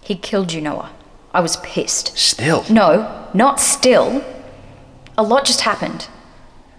He 0.00 0.14
killed 0.14 0.52
you, 0.52 0.62
Noah. 0.62 0.90
I 1.34 1.40
was 1.40 1.56
pissed. 1.58 2.16
Still. 2.16 2.64
No, 2.70 3.28
not 3.34 3.60
still. 3.60 4.24
A 5.18 5.22
lot 5.22 5.44
just 5.44 5.62
happened. 5.62 6.08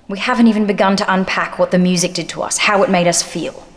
We 0.08 0.20
haven't 0.20 0.48
even 0.48 0.66
begun 0.66 0.96
to 0.98 1.14
unpack 1.14 1.60
what 1.60 1.72
the 1.72 1.78
music 1.78 2.14
did 2.14 2.30
to 2.30 2.42
us, 2.42 2.60
how 2.60 2.82
it 2.82 2.90
made 2.90 3.08
us 3.08 3.22
feel. 3.22 3.68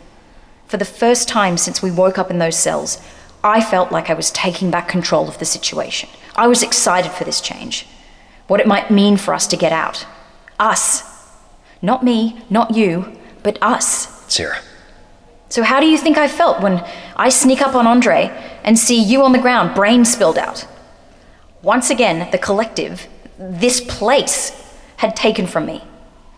For 0.65 0.77
the 0.77 0.85
first 0.85 1.27
time 1.27 1.57
since 1.57 1.81
we 1.81 1.91
woke 1.91 2.17
up 2.17 2.31
in 2.31 2.39
those 2.39 2.57
cells, 2.57 3.01
I 3.43 3.61
felt 3.61 3.91
like 3.91 4.09
I 4.09 4.13
was 4.13 4.31
taking 4.31 4.71
back 4.71 4.87
control 4.87 5.27
of 5.27 5.39
the 5.39 5.45
situation. 5.45 6.09
I 6.35 6.47
was 6.47 6.63
excited 6.63 7.11
for 7.11 7.23
this 7.23 7.41
change, 7.41 7.85
what 8.47 8.59
it 8.59 8.67
might 8.67 8.91
mean 8.91 9.17
for 9.17 9.33
us 9.33 9.47
to 9.47 9.57
get 9.57 9.71
out. 9.71 10.05
Us. 10.59 11.03
Not 11.81 12.03
me, 12.03 12.41
not 12.49 12.75
you, 12.75 13.17
but 13.43 13.57
us. 13.61 14.16
Sara, 14.27 14.59
So, 15.49 15.63
how 15.63 15.79
do 15.79 15.85
you 15.87 15.97
think 15.97 16.17
I 16.17 16.27
felt 16.27 16.61
when 16.61 16.83
I 17.15 17.29
sneak 17.29 17.61
up 17.61 17.75
on 17.75 17.87
Andre 17.87 18.31
and 18.63 18.77
see 18.77 19.01
you 19.01 19.23
on 19.23 19.31
the 19.31 19.39
ground, 19.39 19.75
brain 19.75 20.03
spilled 20.05 20.37
out? 20.37 20.67
Once 21.61 21.89
again, 21.89 22.29
the 22.31 22.37
collective, 22.37 23.07
this 23.37 23.79
place, 23.81 24.51
had 24.97 25.15
taken 25.15 25.47
from 25.47 25.65
me. 25.65 25.83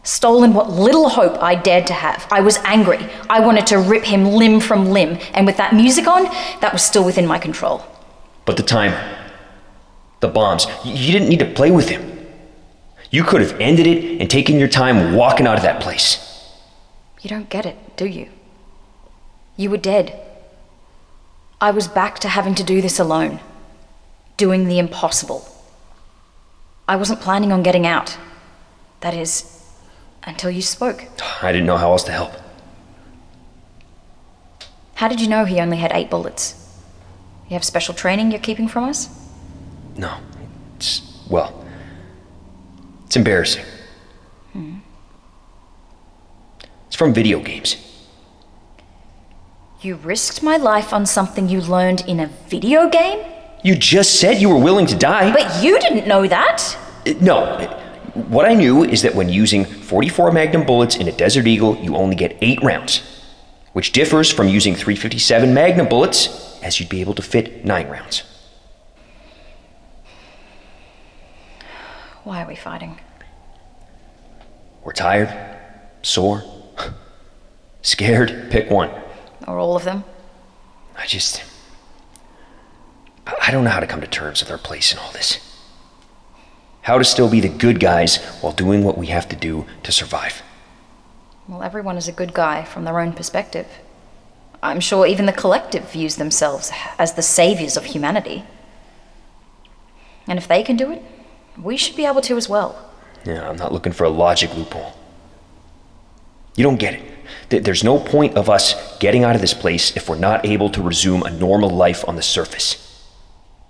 Stolen 0.03 0.53
what 0.53 0.69
little 0.69 1.09
hope 1.09 1.41
I 1.41 1.55
dared 1.55 1.87
to 1.87 1.93
have. 1.93 2.27
I 2.31 2.41
was 2.41 2.57
angry. 2.63 2.99
I 3.29 3.39
wanted 3.39 3.67
to 3.67 3.77
rip 3.79 4.03
him 4.05 4.25
limb 4.25 4.59
from 4.59 4.91
limb, 4.91 5.17
and 5.33 5.45
with 5.45 5.57
that 5.57 5.73
music 5.73 6.07
on, 6.07 6.23
that 6.61 6.71
was 6.73 6.81
still 6.83 7.03
within 7.03 7.25
my 7.27 7.39
control. 7.39 7.83
but 8.45 8.57
the 8.57 8.63
time, 8.63 8.93
the 10.21 10.27
bombs, 10.27 10.65
you 10.83 11.11
didn't 11.11 11.29
need 11.29 11.39
to 11.39 11.45
play 11.45 11.71
with 11.71 11.89
him. 11.89 12.03
You 13.11 13.23
could 13.23 13.41
have 13.41 13.59
ended 13.59 13.87
it 13.87 14.19
and 14.21 14.29
taken 14.29 14.57
your 14.59 14.67
time 14.67 15.15
walking 15.15 15.47
out 15.47 15.55
of 15.57 15.63
that 15.63 15.81
place. 15.81 16.28
You 17.21 17.29
don't 17.29 17.49
get 17.49 17.65
it, 17.65 17.77
do 17.97 18.05
you? 18.05 18.29
You 19.57 19.69
were 19.69 19.77
dead. 19.77 20.19
I 21.59 21.71
was 21.71 21.87
back 21.87 22.19
to 22.19 22.29
having 22.29 22.55
to 22.55 22.63
do 22.63 22.81
this 22.81 22.99
alone, 22.99 23.39
doing 24.37 24.67
the 24.67 24.79
impossible. 24.79 25.45
I 26.87 26.95
wasn't 26.95 27.19
planning 27.19 27.51
on 27.51 27.61
getting 27.61 27.85
out. 27.85 28.17
That 29.01 29.13
is, 29.13 29.63
until 30.23 30.49
you 30.49 30.61
spoke. 30.61 31.03
I 31.41 31.51
didn't 31.51 31.67
know 31.67 31.77
how 31.77 31.91
else 31.91 32.03
to 32.03 32.11
help. 32.11 32.31
How 34.95 35.07
did 35.07 35.21
you 35.21 35.27
know 35.27 35.45
he 35.45 35.59
only 35.59 35.77
had 35.77 35.91
eight 35.93 36.09
bullets? 36.09 36.55
You 37.49 37.53
have 37.53 37.63
special 37.63 37.93
training 37.93 38.31
you're 38.31 38.39
keeping 38.39 38.67
from 38.67 38.85
us? 38.85 39.09
No, 39.97 40.17
it's, 40.77 41.01
well, 41.29 41.65
it's 43.05 43.15
embarrassing. 43.15 43.65
It's 46.89 46.95
from 46.95 47.13
video 47.13 47.39
games. 47.39 47.77
You 49.81 49.93
risked 49.95 50.41
my 50.41 50.57
life 50.57 50.91
on 50.91 51.05
something 51.05 51.47
you 51.47 51.61
learned 51.61 52.01
in 52.07 52.19
a 52.19 52.25
video 52.47 52.89
game? 52.89 53.23
You 53.63 53.75
just 53.75 54.19
said 54.19 54.41
you 54.41 54.49
were 54.49 54.57
willing 54.57 54.87
to 54.87 54.97
die. 54.97 55.31
But 55.31 55.63
you 55.63 55.79
didn't 55.79 56.07
know 56.07 56.25
that! 56.27 56.75
Uh, 57.05 57.13
No. 57.21 57.57
What 58.15 58.45
I 58.47 58.55
knew 58.55 58.83
is 58.83 59.03
that 59.03 59.13
when 59.13 59.29
using 59.29 59.65
44 59.65 60.31
Magnum 60.31 60.65
bullets 60.65 60.95
in 60.95 61.07
a 61.07 61.11
Desert 61.11 61.45
Eagle, 61.45 61.77
you 61.77 61.95
only 61.95 62.15
get 62.15 62.35
8 62.41 62.63
rounds, 62.63 63.03
which 63.73 63.91
differs 63.91 64.31
from 64.33 64.47
using 64.47 64.73
357 64.73 65.53
Magnum 65.53 65.87
bullets, 65.87 66.59
as 66.63 66.79
you'd 66.79 66.89
be 66.89 67.01
able 67.01 67.13
to 67.13 67.21
fit 67.21 67.63
9 67.63 67.87
rounds. 67.87 68.23
Why 72.23 72.41
are 72.43 72.47
we 72.47 72.55
fighting? 72.55 72.97
We're 74.83 74.93
tired, 74.93 75.29
sore, 76.01 76.43
scared, 77.81 78.47
pick 78.49 78.69
one. 78.69 78.89
Or 79.47 79.57
all 79.57 79.75
of 79.75 79.83
them? 79.83 80.03
I 80.97 81.05
just. 81.05 81.43
I 83.41 83.51
don't 83.51 83.63
know 83.63 83.69
how 83.69 83.79
to 83.79 83.87
come 83.87 84.01
to 84.01 84.07
terms 84.07 84.41
with 84.41 84.51
our 84.51 84.57
place 84.57 84.91
in 84.91 84.99
all 84.99 85.11
this. 85.11 85.39
How 86.81 86.97
to 86.97 87.03
still 87.03 87.29
be 87.29 87.39
the 87.39 87.49
good 87.49 87.79
guys 87.79 88.17
while 88.41 88.53
doing 88.53 88.83
what 88.83 88.97
we 88.97 89.07
have 89.07 89.29
to 89.29 89.35
do 89.35 89.65
to 89.83 89.91
survive. 89.91 90.41
Well, 91.47 91.63
everyone 91.63 91.97
is 91.97 92.07
a 92.07 92.11
good 92.11 92.33
guy 92.33 92.63
from 92.63 92.85
their 92.85 92.99
own 92.99 93.13
perspective. 93.13 93.67
I'm 94.61 94.79
sure 94.79 95.05
even 95.05 95.25
the 95.25 95.33
collective 95.33 95.89
views 95.91 96.15
themselves 96.17 96.71
as 96.97 97.13
the 97.13 97.21
saviors 97.21 97.77
of 97.77 97.85
humanity. 97.85 98.43
And 100.27 100.37
if 100.37 100.47
they 100.47 100.63
can 100.63 100.75
do 100.75 100.91
it, 100.91 101.01
we 101.61 101.77
should 101.77 101.95
be 101.95 102.05
able 102.05 102.21
to 102.21 102.37
as 102.37 102.49
well. 102.49 102.91
Yeah, 103.25 103.47
I'm 103.47 103.57
not 103.57 103.71
looking 103.71 103.93
for 103.93 104.03
a 104.03 104.09
logic 104.09 104.55
loophole. 104.55 104.93
You 106.55 106.63
don't 106.63 106.79
get 106.79 106.93
it. 106.93 107.08
Th- 107.49 107.63
There's 107.63 107.83
no 107.83 107.99
point 107.99 108.35
of 108.37 108.49
us 108.49 108.97
getting 108.99 109.23
out 109.23 109.35
of 109.35 109.41
this 109.41 109.53
place 109.53 109.95
if 109.95 110.09
we're 110.09 110.17
not 110.17 110.45
able 110.45 110.69
to 110.71 110.81
resume 110.81 111.23
a 111.23 111.29
normal 111.29 111.69
life 111.69 112.07
on 112.07 112.15
the 112.15 112.21
surface. 112.21 112.85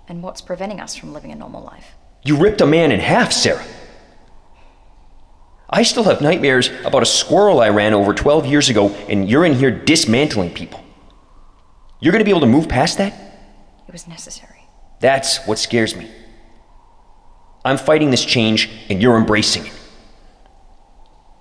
And 0.08 0.22
what's 0.22 0.40
preventing 0.40 0.80
us 0.80 0.96
from 0.96 1.12
living 1.12 1.30
a 1.32 1.36
normal 1.36 1.62
life? 1.62 1.92
You 2.22 2.36
ripped 2.36 2.60
a 2.60 2.66
man 2.66 2.92
in 2.92 3.00
half, 3.00 3.32
Sara. 3.32 3.64
I 5.68 5.84
still 5.84 6.04
have 6.04 6.20
nightmares 6.20 6.68
about 6.84 7.02
a 7.02 7.06
squirrel 7.06 7.60
I 7.60 7.68
ran 7.68 7.94
over 7.94 8.12
12 8.12 8.44
years 8.46 8.68
ago, 8.68 8.88
and 9.08 9.30
you're 9.30 9.44
in 9.44 9.54
here 9.54 9.70
dismantling 9.70 10.52
people. 10.52 10.84
You're 12.00 12.12
gonna 12.12 12.24
be 12.24 12.30
able 12.30 12.40
to 12.40 12.46
move 12.46 12.68
past 12.68 12.98
that? 12.98 13.12
It 13.86 13.92
was 13.92 14.08
necessary. 14.08 14.66
That's 14.98 15.46
what 15.46 15.58
scares 15.58 15.94
me. 15.94 16.10
I'm 17.64 17.78
fighting 17.78 18.10
this 18.10 18.24
change, 18.24 18.68
and 18.88 19.00
you're 19.00 19.16
embracing 19.16 19.66
it. 19.66 19.72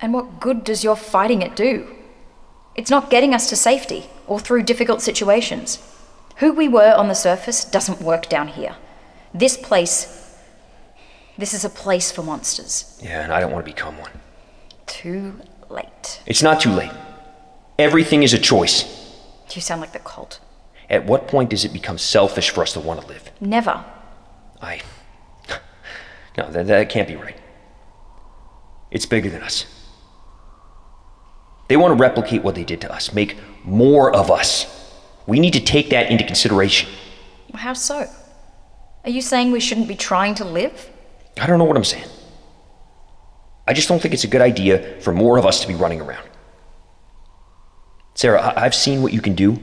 And 0.01 0.13
what 0.13 0.39
good 0.39 0.63
does 0.63 0.84
your 0.84 0.95
fighting 0.95 1.41
it 1.41 1.55
do? 1.55 1.88
It's 2.80 2.89
not 2.89 3.10
getting 3.10 3.34
us 3.34 3.50
to 3.50 3.58
safety 3.58 4.06
or 4.26 4.39
through 4.39 4.63
difficult 4.63 5.02
situations. 5.02 5.80
Who 6.38 6.54
we 6.54 6.70
were 6.70 6.94
on 6.94 7.10
the 7.10 7.13
surface 7.13 7.65
doesn't 7.65 8.02
work 8.02 8.30
down 8.30 8.48
here. 8.48 8.78
This 9.34 9.58
place. 9.58 10.39
This 11.38 11.54
is 11.54 11.65
a 11.65 11.70
place 11.70 12.10
for 12.10 12.24
monsters. 12.24 12.98
Yeah, 13.04 13.22
and 13.22 13.34
I 13.34 13.42
don't 13.42 13.52
want 13.52 13.65
to 13.65 13.70
become 13.70 13.98
one. 13.98 14.12
Too 14.88 15.42
late. 15.68 16.22
It's 16.26 16.42
not 16.42 16.62
too 16.62 16.72
late. 16.72 16.94
Everything 17.78 18.24
is 18.24 18.34
a 18.34 18.39
choice. 18.39 18.86
You 19.52 19.60
sound 19.60 19.82
like 19.82 19.92
the 19.92 20.00
cult. 20.00 20.39
At 20.89 21.06
what 21.06 21.28
point 21.28 21.50
does 21.50 21.65
it 21.65 21.74
become 21.74 21.98
selfish 21.98 22.50
for 22.50 22.62
us 22.62 22.72
to 22.74 22.80
want 22.80 23.02
to 23.02 23.08
live? 23.08 23.30
Never. 23.42 23.84
I. 24.62 24.80
No, 26.38 26.50
that, 26.52 26.68
that 26.68 26.89
can't 26.89 27.10
be 27.10 27.18
right. 27.18 27.36
It's 28.89 29.06
bigger 29.06 29.30
than 29.30 29.44
us. 29.44 29.65
They 31.69 31.77
want 31.77 31.95
to 31.95 32.01
replicate 32.01 32.43
what 32.43 32.55
they 32.55 32.63
did 32.65 32.82
to 32.82 32.91
us, 32.91 33.13
make 33.13 33.38
more 33.63 34.13
of 34.13 34.29
us. 34.29 34.75
We 35.27 35.39
need 35.39 35.53
to 35.53 35.60
take 35.60 35.91
that 35.91 36.10
into 36.12 36.23
consideration. 36.25 36.89
How 37.53 37.73
so? 37.73 38.08
Are 39.03 39.10
you 39.10 39.21
saying 39.21 39.51
we 39.51 39.60
shouldn't 39.60 39.88
be 39.88 39.95
trying 39.95 40.36
to 40.36 40.45
live? 40.45 40.89
I 41.39 41.45
don't 41.45 41.60
know 41.60 41.65
what 41.65 41.77
I'm 41.77 41.84
saying. 41.84 42.05
I 43.67 43.73
just 43.73 43.88
don't 43.88 44.01
think 44.01 44.15
it's 44.15 44.23
a 44.23 44.27
good 44.27 44.41
idea 44.41 44.99
for 45.01 45.13
more 45.13 45.38
of 45.38 45.45
us 45.45 45.62
to 45.62 45.67
be 45.67 45.75
running 45.75 46.01
around. 46.01 46.27
Sara, 48.15 48.41
I- 48.41 48.65
I've 48.65 48.75
seen 48.75 49.03
what 49.03 49.13
you 49.13 49.21
can 49.21 49.36
do, 49.36 49.60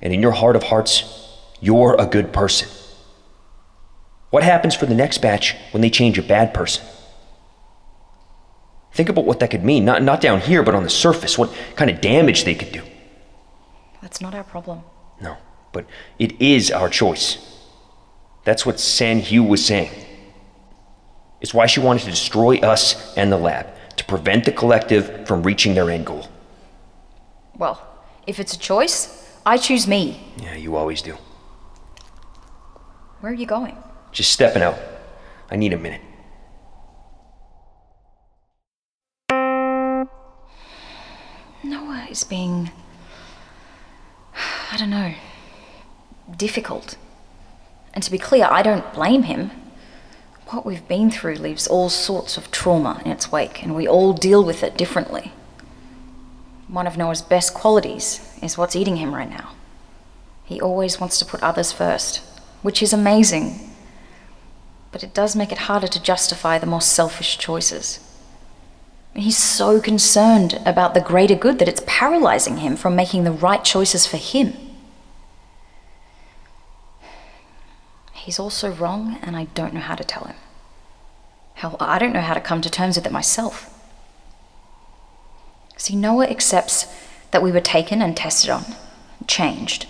and 0.00 0.14
in 0.14 0.22
your 0.22 0.30
heart 0.30 0.54
of 0.54 0.62
hearts, 0.62 1.26
you're 1.60 1.96
a 1.98 2.06
good 2.06 2.32
person. 2.32 2.68
What 4.30 4.44
happens 4.44 4.76
for 4.76 4.86
the 4.86 4.94
next 4.94 5.18
batch 5.18 5.56
when 5.72 5.80
they 5.80 5.90
change 5.90 6.16
a 6.16 6.22
bad 6.22 6.54
person? 6.54 6.84
Think 8.92 9.08
about 9.08 9.24
what 9.24 9.40
that 9.40 9.50
could 9.50 9.64
mean, 9.64 9.84
not, 9.84 10.02
not 10.02 10.20
down 10.20 10.40
here, 10.40 10.62
but 10.62 10.74
on 10.74 10.82
the 10.82 10.90
surface, 10.90 11.38
what 11.38 11.52
kind 11.76 11.90
of 11.90 12.00
damage 12.00 12.44
they 12.44 12.54
could 12.54 12.72
do. 12.72 12.82
That's 14.02 14.20
not 14.20 14.34
our 14.34 14.44
problem. 14.44 14.82
No, 15.20 15.36
but 15.72 15.86
it 16.18 16.40
is 16.40 16.70
our 16.70 16.88
choice. 16.88 17.38
That's 18.44 18.66
what 18.66 18.80
San 18.80 19.20
Hugh 19.20 19.44
was 19.44 19.64
saying. 19.64 19.92
It's 21.40 21.54
why 21.54 21.66
she 21.66 21.80
wanted 21.80 22.02
to 22.02 22.10
destroy 22.10 22.58
us 22.58 23.16
and 23.16 23.30
the 23.30 23.36
lab, 23.36 23.68
to 23.96 24.04
prevent 24.04 24.44
the 24.44 24.52
collective 24.52 25.26
from 25.26 25.42
reaching 25.42 25.74
their 25.74 25.90
end 25.90 26.06
goal. 26.06 26.26
Well, 27.56 27.80
if 28.26 28.40
it's 28.40 28.54
a 28.54 28.58
choice, 28.58 29.38
I 29.46 29.56
choose 29.56 29.86
me. 29.86 30.20
Yeah, 30.38 30.56
you 30.56 30.76
always 30.76 31.02
do. 31.02 31.16
Where 33.20 33.32
are 33.32 33.34
you 33.34 33.46
going? 33.46 33.76
Just 34.12 34.32
stepping 34.32 34.62
out. 34.62 34.76
I 35.50 35.56
need 35.56 35.72
a 35.72 35.78
minute. 35.78 36.00
Is 42.10 42.24
being. 42.24 42.70
I 44.72 44.76
don't 44.76 44.90
know. 44.90 45.14
difficult. 46.36 46.96
And 47.94 48.02
to 48.02 48.10
be 48.10 48.18
clear, 48.18 48.46
I 48.50 48.62
don't 48.62 48.92
blame 48.92 49.24
him. 49.24 49.50
What 50.46 50.66
we've 50.66 50.86
been 50.88 51.10
through 51.10 51.36
leaves 51.36 51.68
all 51.68 51.88
sorts 51.88 52.36
of 52.36 52.50
trauma 52.50 53.00
in 53.04 53.12
its 53.12 53.30
wake, 53.30 53.62
and 53.62 53.76
we 53.76 53.86
all 53.86 54.12
deal 54.12 54.44
with 54.44 54.64
it 54.64 54.76
differently. 54.76 55.32
One 56.66 56.86
of 56.86 56.96
Noah's 56.96 57.22
best 57.22 57.54
qualities 57.54 58.36
is 58.42 58.58
what's 58.58 58.74
eating 58.76 58.96
him 58.96 59.14
right 59.14 59.30
now. 59.30 59.52
He 60.44 60.60
always 60.60 60.98
wants 60.98 61.18
to 61.20 61.24
put 61.24 61.42
others 61.42 61.70
first, 61.70 62.18
which 62.62 62.82
is 62.82 62.92
amazing. 62.92 63.70
But 64.90 65.04
it 65.04 65.14
does 65.14 65.36
make 65.36 65.52
it 65.52 65.58
harder 65.58 65.86
to 65.86 66.02
justify 66.02 66.58
the 66.58 66.66
more 66.66 66.80
selfish 66.80 67.38
choices. 67.38 68.00
He's 69.14 69.36
so 69.36 69.80
concerned 69.80 70.60
about 70.64 70.94
the 70.94 71.00
greater 71.00 71.34
good 71.34 71.58
that 71.58 71.68
it's 71.68 71.82
paralyzing 71.86 72.58
him 72.58 72.76
from 72.76 72.94
making 72.94 73.24
the 73.24 73.32
right 73.32 73.64
choices 73.64 74.06
for 74.06 74.16
him. 74.16 74.54
He's 78.12 78.38
also 78.38 78.70
wrong, 78.70 79.18
and 79.22 79.36
I 79.36 79.44
don't 79.54 79.74
know 79.74 79.80
how 79.80 79.96
to 79.96 80.04
tell 80.04 80.24
him. 80.24 80.36
Hell, 81.54 81.76
I 81.80 81.98
don't 81.98 82.12
know 82.12 82.20
how 82.20 82.34
to 82.34 82.40
come 82.40 82.60
to 82.60 82.70
terms 82.70 82.96
with 82.96 83.06
it 83.06 83.12
myself. 83.12 83.76
See, 85.76 85.96
Noah 85.96 86.26
accepts 86.26 86.86
that 87.32 87.42
we 87.42 87.50
were 87.50 87.60
taken 87.60 88.00
and 88.00 88.16
tested 88.16 88.50
on, 88.50 88.64
changed. 89.26 89.86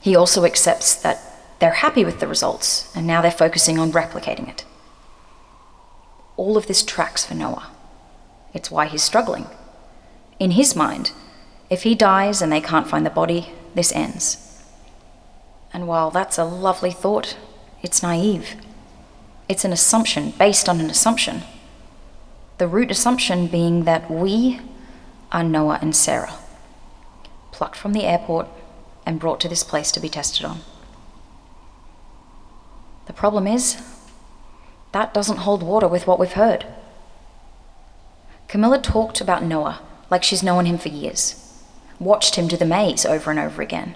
He 0.00 0.14
also 0.14 0.44
accepts 0.44 0.94
that 0.94 1.20
They're 1.60 1.72
happy 1.72 2.06
with 2.06 2.20
the 2.20 2.26
results, 2.26 2.90
and 2.96 3.06
now 3.06 3.20
they're 3.20 3.30
focusing 3.30 3.78
on 3.78 3.92
replicating 3.92 4.48
it. 4.48 4.64
All 6.38 6.56
of 6.56 6.66
this 6.66 6.82
tracks 6.82 7.24
for 7.24 7.34
Noah. 7.34 7.70
It's 8.52 8.70
why 8.70 8.86
he's 8.86 9.02
struggling. 9.02 9.46
In 10.38 10.52
his 10.52 10.74
mind, 10.74 11.12
if 11.68 11.82
he 11.84 11.94
dies 11.94 12.42
and 12.42 12.50
they 12.50 12.60
can't 12.60 12.88
find 12.88 13.06
the 13.06 13.10
body, 13.10 13.52
this 13.74 13.92
ends. 13.92 14.62
And 15.72 15.86
while 15.86 16.10
that's 16.10 16.38
a 16.38 16.44
lovely 16.44 16.90
thought, 16.90 17.36
it's 17.82 18.02
naive. 18.02 18.56
It's 19.48 19.64
an 19.64 19.72
assumption 19.72 20.32
based 20.32 20.68
on 20.68 20.80
an 20.80 20.90
assumption. 20.90 21.42
The 22.58 22.66
root 22.68 22.90
assumption 22.90 23.46
being 23.46 23.84
that 23.84 24.10
we 24.10 24.60
are 25.32 25.44
Noah 25.44 25.78
and 25.80 25.94
Sara, 25.94 26.34
plucked 27.52 27.76
from 27.76 27.92
the 27.92 28.04
airport 28.04 28.48
and 29.06 29.20
brought 29.20 29.40
to 29.40 29.48
this 29.48 29.62
place 29.62 29.92
to 29.92 30.00
be 30.00 30.08
tested 30.08 30.44
on. 30.44 30.60
The 33.06 33.12
problem 33.12 33.46
is, 33.46 33.80
that 34.92 35.14
doesn't 35.14 35.38
hold 35.38 35.62
water 35.62 35.86
with 35.86 36.06
what 36.06 36.18
we've 36.18 36.32
heard. 36.32 36.66
Camilla 38.50 38.80
talked 38.80 39.20
about 39.20 39.44
Noah 39.44 39.80
like 40.10 40.24
she's 40.24 40.42
known 40.42 40.66
him 40.66 40.76
for 40.76 40.88
years, 40.88 41.36
watched 42.00 42.34
him 42.34 42.48
do 42.48 42.56
the 42.56 42.66
maze 42.66 43.06
over 43.06 43.30
and 43.30 43.38
over 43.38 43.62
again. 43.62 43.94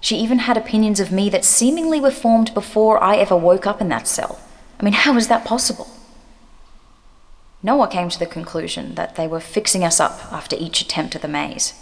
She 0.00 0.16
even 0.16 0.40
had 0.40 0.56
opinions 0.56 0.98
of 0.98 1.12
me 1.12 1.30
that 1.30 1.44
seemingly 1.44 2.00
were 2.00 2.10
formed 2.10 2.52
before 2.54 3.00
I 3.00 3.14
ever 3.18 3.36
woke 3.36 3.68
up 3.68 3.80
in 3.80 3.88
that 3.90 4.08
cell. 4.08 4.40
I 4.80 4.82
mean, 4.82 4.94
how 4.94 5.16
is 5.16 5.28
that 5.28 5.44
possible? 5.44 5.86
Noah 7.62 7.86
came 7.86 8.08
to 8.08 8.18
the 8.18 8.26
conclusion 8.26 8.96
that 8.96 9.14
they 9.14 9.28
were 9.28 9.38
fixing 9.38 9.84
us 9.84 10.00
up 10.00 10.32
after 10.32 10.56
each 10.58 10.80
attempt 10.80 11.14
at 11.14 11.22
the 11.22 11.28
maze, 11.28 11.72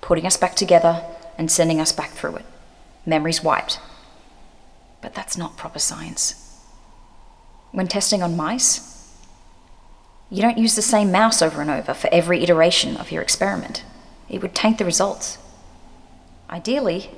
putting 0.00 0.24
us 0.24 0.38
back 0.38 0.54
together 0.54 1.04
and 1.36 1.50
sending 1.50 1.78
us 1.78 1.92
back 1.92 2.12
through 2.12 2.36
it. 2.36 2.46
Memories 3.04 3.44
wiped. 3.44 3.80
But 5.02 5.14
that's 5.14 5.36
not 5.36 5.58
proper 5.58 5.78
science. 5.78 6.58
When 7.70 7.86
testing 7.86 8.22
on 8.22 8.34
mice, 8.34 8.93
you 10.30 10.40
don't 10.42 10.58
use 10.58 10.74
the 10.74 10.82
same 10.82 11.12
mouse 11.12 11.42
over 11.42 11.60
and 11.60 11.70
over 11.70 11.94
for 11.94 12.08
every 12.12 12.42
iteration 12.42 12.96
of 12.96 13.12
your 13.12 13.22
experiment. 13.22 13.84
It 14.28 14.40
would 14.42 14.54
taint 14.54 14.78
the 14.78 14.84
results. 14.84 15.38
Ideally, 16.48 17.10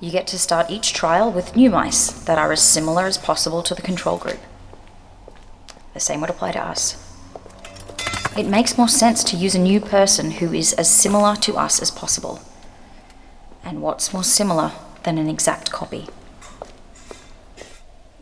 you 0.00 0.10
get 0.10 0.26
to 0.28 0.38
start 0.38 0.70
each 0.70 0.92
trial 0.92 1.30
with 1.30 1.56
new 1.56 1.70
mice 1.70 2.10
that 2.24 2.38
are 2.38 2.52
as 2.52 2.62
similar 2.62 3.06
as 3.06 3.18
possible 3.18 3.62
to 3.62 3.74
the 3.74 3.82
control 3.82 4.18
group. 4.18 4.40
The 5.94 6.00
same 6.00 6.20
would 6.20 6.30
apply 6.30 6.52
to 6.52 6.64
us. 6.64 7.06
It 8.36 8.46
makes 8.46 8.78
more 8.78 8.88
sense 8.88 9.22
to 9.24 9.36
use 9.36 9.54
a 9.54 9.60
new 9.60 9.80
person 9.80 10.32
who 10.32 10.52
is 10.52 10.72
as 10.74 10.90
similar 10.90 11.36
to 11.36 11.56
us 11.56 11.80
as 11.80 11.90
possible. 11.90 12.40
And 13.64 13.82
what's 13.82 14.12
more 14.12 14.24
similar 14.24 14.72
than 15.02 15.18
an 15.18 15.28
exact 15.28 15.70
copy? 15.70 16.06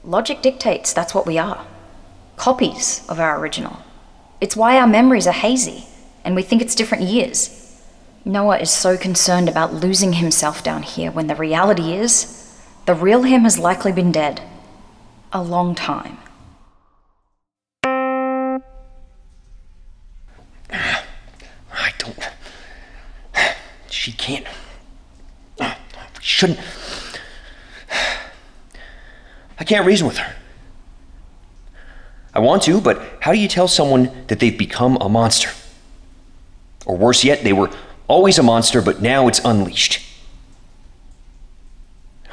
Logic 0.03 0.41
dictates 0.43 0.93
that's 0.93 1.15
what 1.15 1.27
we 1.27 1.39
are 1.39 1.67
copies 2.39 3.07
of 3.09 3.21
our 3.21 3.39
original. 3.39 3.79
It's 4.41 4.57
why 4.57 4.79
our 4.79 4.87
memories 4.87 5.27
are 5.27 5.33
hazy 5.33 5.85
and 6.25 6.35
we 6.35 6.43
think 6.43 6.63
it's 6.63 6.75
different 6.75 7.05
years. 7.05 7.55
Noah 8.25 8.59
is 8.59 8.71
so 8.71 8.97
concerned 8.97 9.49
about 9.49 9.75
losing 9.75 10.15
himself 10.15 10.63
down 10.63 10.83
here 10.83 11.11
when 11.11 11.27
the 11.27 11.35
reality 11.35 11.93
is 11.93 12.35
the 12.87 12.95
real 12.95 13.23
him 13.23 13.43
has 13.43 13.59
likely 13.59 13.93
been 13.93 14.13
dead 14.13 14.43
a 15.33 15.43
long 15.43 15.75
time. 15.75 16.19
I 20.71 21.93
don't. 21.99 22.29
She 23.91 24.13
can't. 24.13 24.47
We 25.59 25.67
shouldn't. 26.21 26.61
I 29.59 29.65
can't 29.65 29.87
reason 29.87 30.07
with 30.07 30.19
her. 30.19 30.37
I 32.39 32.41
want 32.41 32.63
to, 32.63 32.81
but 32.81 33.03
how 33.19 33.33
do 33.33 33.39
you 33.39 33.49
tell 33.49 33.67
someone 33.67 34.13
that 34.29 34.39
they've 34.39 34.57
become 34.57 34.97
a 35.01 35.09
monster? 35.09 35.51
Or 36.87 36.97
worse 36.97 37.25
yet, 37.25 37.43
they 37.43 37.53
were 37.53 37.69
always 38.07 38.39
a 38.39 38.45
monster, 38.45 38.81
but 38.81 39.03
now 39.03 39.27
it's 39.27 39.41
unleashed. 39.45 40.01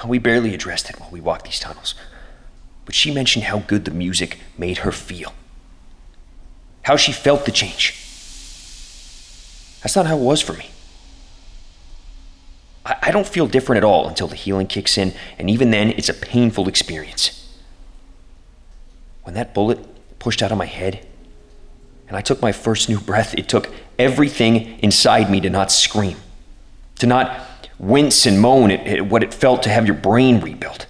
We 0.06 0.20
barely 0.20 0.54
addressed 0.54 0.92
it 0.92 1.00
while 1.00 1.10
we 1.10 1.22
walked 1.22 1.46
these 1.46 1.60
tunnels, 1.60 1.96
but 2.86 2.94
she 2.94 3.12
mentioned 3.12 3.46
how 3.46 3.58
good 3.58 3.86
the 3.86 3.90
music 3.90 4.38
made 4.60 4.78
her 4.80 4.92
feel, 4.92 5.34
how 6.84 6.98
she 6.98 7.12
felt 7.12 7.46
the 7.46 7.52
change. 7.52 7.94
That's 9.82 9.96
not 9.96 10.06
how 10.06 10.20
it 10.20 10.22
was 10.22 10.40
for 10.40 10.54
me. 10.54 10.70
I, 12.86 12.98
I 13.02 13.12
don't 13.12 13.26
feel 13.26 13.48
different 13.48 13.78
at 13.78 13.84
all 13.84 14.08
until 14.08 14.28
the 14.28 14.36
healing 14.36 14.68
kicks 14.68 15.00
in, 15.00 15.16
and 15.40 15.50
even 15.50 15.72
then, 15.72 15.90
it's 15.90 16.10
a 16.10 16.14
painful 16.14 16.68
experience. 16.68 17.58
When 19.24 19.34
that 19.34 19.56
bullet 19.56 19.80
pushed 20.26 20.42
out 20.42 20.52
of 20.52 20.58
my 20.58 20.66
head 20.66 21.06
and 22.08 22.18
I 22.18 22.22
took 22.22 22.42
my 22.42 22.52
first 22.52 22.90
new 22.90 23.00
breath, 23.00 23.36
it 23.36 23.48
took 23.48 23.72
everything 24.00 24.80
inside 24.80 25.30
me 25.30 25.40
to 25.42 25.52
not 25.52 25.72
scream, 25.72 26.18
to 26.98 27.06
not 27.06 27.48
wince 27.78 28.26
and 28.26 28.42
moan 28.42 28.72
at, 28.72 28.88
at 28.88 29.06
what 29.06 29.22
it 29.22 29.36
felt 29.36 29.62
to 29.64 29.70
have 29.70 29.86
your 29.86 29.96
brain 29.96 30.40
rebuilt. 30.40 30.88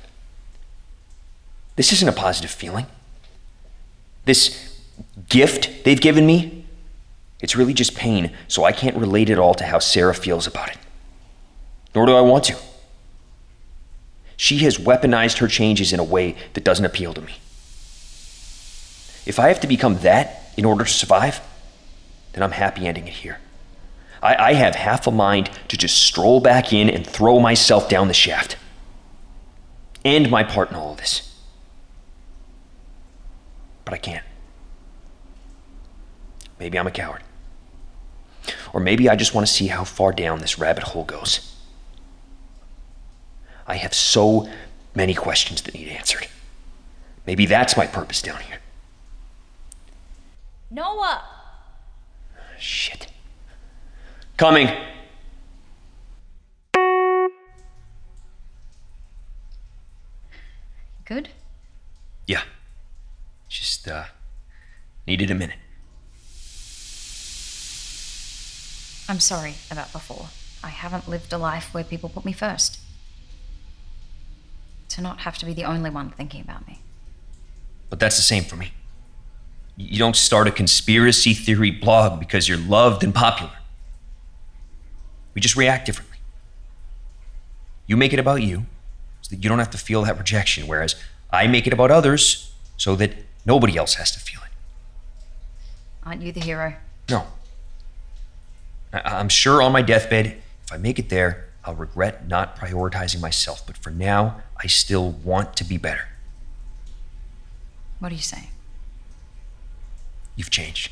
This 1.75 1.91
isn't 1.91 2.07
a 2.07 2.13
positive 2.13 2.49
feeling. 2.49 2.85
This 4.23 4.79
gift 5.27 5.83
they've 5.83 5.99
given 5.99 6.25
me, 6.25 6.63
it's 7.41 7.57
really 7.57 7.73
just 7.73 7.93
pain, 7.93 8.31
so 8.47 8.63
I 8.63 8.71
can't 8.71 8.95
relate 8.95 9.29
it 9.29 9.37
all 9.37 9.53
to 9.55 9.65
how 9.65 9.79
Sara 9.79 10.15
feels 10.15 10.47
about 10.47 10.69
it. 10.69 10.77
Nor 11.93 12.05
do 12.05 12.15
I 12.15 12.21
want 12.21 12.45
to. 12.45 12.55
She 14.37 14.59
has 14.59 14.77
weaponized 14.77 15.39
her 15.39 15.49
changes 15.49 15.91
in 15.91 15.99
a 15.99 16.05
way 16.05 16.37
that 16.53 16.63
doesn't 16.63 16.85
appeal 16.85 17.13
to 17.13 17.19
me. 17.19 17.33
If 19.25 19.39
I 19.39 19.47
have 19.47 19.59
to 19.61 19.67
become 19.67 19.99
that 19.99 20.51
in 20.57 20.65
order 20.65 20.83
to 20.83 20.89
survive, 20.89 21.41
then 22.33 22.43
I'm 22.43 22.51
happy 22.51 22.87
ending 22.87 23.07
it 23.07 23.13
here. 23.13 23.39
I, 24.21 24.35
I 24.35 24.53
have 24.53 24.75
half 24.75 25.07
a 25.07 25.11
mind 25.11 25.49
to 25.69 25.77
just 25.77 26.01
stroll 26.01 26.39
back 26.39 26.73
in 26.73 26.89
and 26.89 27.05
throw 27.05 27.39
myself 27.39 27.89
down 27.89 28.07
the 28.07 28.13
shaft. 28.13 28.57
And 30.03 30.29
my 30.29 30.43
part 30.43 30.69
in 30.69 30.75
all 30.75 30.91
of 30.91 30.97
this. 30.97 31.33
But 33.83 33.93
I 33.93 33.97
can't. 33.97 34.23
Maybe 36.59 36.77
I'm 36.77 36.87
a 36.87 36.91
coward. 36.91 37.21
Or 38.73 38.79
maybe 38.79 39.09
I 39.09 39.15
just 39.15 39.33
want 39.33 39.47
to 39.47 39.51
see 39.51 39.67
how 39.67 39.83
far 39.83 40.11
down 40.11 40.39
this 40.39 40.59
rabbit 40.59 40.83
hole 40.83 41.03
goes. 41.03 41.55
I 43.67 43.75
have 43.75 43.93
so 43.93 44.47
many 44.93 45.13
questions 45.13 45.61
that 45.63 45.73
need 45.73 45.87
answered. 45.87 46.27
Maybe 47.25 47.45
that's 47.45 47.75
my 47.75 47.87
purpose 47.87 48.21
down 48.21 48.41
here. 48.41 48.59
Noah! 50.69 51.23
Shit. 52.59 53.07
Coming. 54.37 54.69
Good? 61.05 61.29
Yeah. 62.25 62.41
Just, 63.47 63.87
uh, 63.87 64.05
needed 65.05 65.29
a 65.29 65.35
minute. 65.35 65.57
I'm 69.07 69.19
sorry 69.19 69.53
about 69.69 69.91
before. 69.93 70.29
I 70.63 70.69
haven't 70.69 71.07
lived 71.07 71.31
a 71.31 71.37
life 71.37 71.73
where 71.73 71.83
people 71.83 72.09
put 72.09 72.25
me 72.25 72.33
first. 72.33 72.79
To 74.89 75.01
not 75.01 75.19
have 75.19 75.37
to 75.37 75.45
be 75.45 75.53
the 75.53 75.63
only 75.63 75.91
one 75.91 76.09
thinking 76.09 76.41
about 76.41 76.67
me. 76.67 76.79
But 77.89 77.99
that's 77.99 78.15
the 78.15 78.23
same 78.23 78.43
for 78.43 78.55
me. 78.55 78.71
You 79.77 79.97
don't 79.99 80.15
start 80.15 80.47
a 80.47 80.51
conspiracy 80.51 81.33
theory 81.33 81.71
blog 81.71 82.19
because 82.19 82.47
you're 82.47 82.57
loved 82.57 83.03
and 83.03 83.13
popular. 83.13 83.51
We 85.33 85.41
just 85.41 85.55
react 85.57 85.85
differently. 85.85 86.17
You 87.87 87.97
make 87.97 88.13
it 88.13 88.19
about 88.19 88.41
you 88.41 88.65
so 89.21 89.35
that 89.35 89.43
you 89.43 89.49
don't 89.49 89.59
have 89.59 89.71
to 89.71 89.77
feel 89.77 90.03
that 90.03 90.17
rejection, 90.17 90.65
whereas 90.67 90.95
I 91.29 91.47
make 91.47 91.67
it 91.67 91.73
about 91.73 91.91
others 91.91 92.53
so 92.77 92.95
that 92.95 93.13
nobody 93.45 93.77
else 93.77 93.95
has 93.95 94.11
to 94.13 94.19
feel 94.19 94.39
it. 94.43 94.49
Aren't 96.03 96.21
you 96.21 96.31
the 96.31 96.39
hero? 96.39 96.75
No. 97.09 97.27
I- 98.93 99.01
I'm 99.19 99.29
sure 99.29 99.61
on 99.61 99.71
my 99.73 99.81
deathbed, 99.81 100.41
if 100.63 100.71
I 100.71 100.77
make 100.77 100.99
it 100.99 101.09
there, 101.09 101.49
I'll 101.65 101.75
regret 101.75 102.27
not 102.27 102.55
prioritizing 102.57 103.19
myself, 103.19 103.65
but 103.67 103.75
for 103.77 103.89
now, 103.89 104.41
I 104.57 104.67
still 104.67 105.11
want 105.11 105.55
to 105.57 105.63
be 105.63 105.77
better. 105.77 106.07
What 107.99 108.11
are 108.11 108.15
you 108.15 108.21
saying? 108.21 108.47
You've 110.35 110.49
changed. 110.49 110.91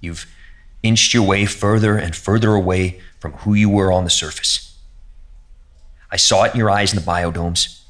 You've 0.00 0.26
inched 0.82 1.14
your 1.14 1.22
way 1.22 1.46
further 1.46 1.96
and 1.96 2.14
further 2.14 2.52
away 2.54 3.00
from 3.18 3.32
who 3.32 3.54
you 3.54 3.68
were 3.68 3.90
on 3.90 4.04
the 4.04 4.10
surface. 4.10 4.76
I 6.10 6.16
saw 6.16 6.44
it 6.44 6.52
in 6.52 6.58
your 6.58 6.70
eyes 6.70 6.92
in 6.92 6.98
the 6.98 7.04
biodomes 7.04 7.80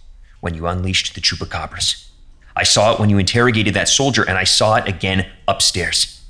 when 0.41 0.55
you 0.55 0.67
unleashed 0.67 1.15
the 1.15 1.21
chupacabras. 1.21 2.09
I 2.57 2.63
saw 2.63 2.93
it 2.93 3.01
when 3.01 3.11
you 3.11 3.19
interrogated 3.19 3.75
that 3.75 3.89
soldier, 3.89 4.23
and 4.23 4.39
I 4.39 4.45
saw 4.45 4.77
it 4.77 4.87
again 4.87 5.27
upstairs. 5.49 6.23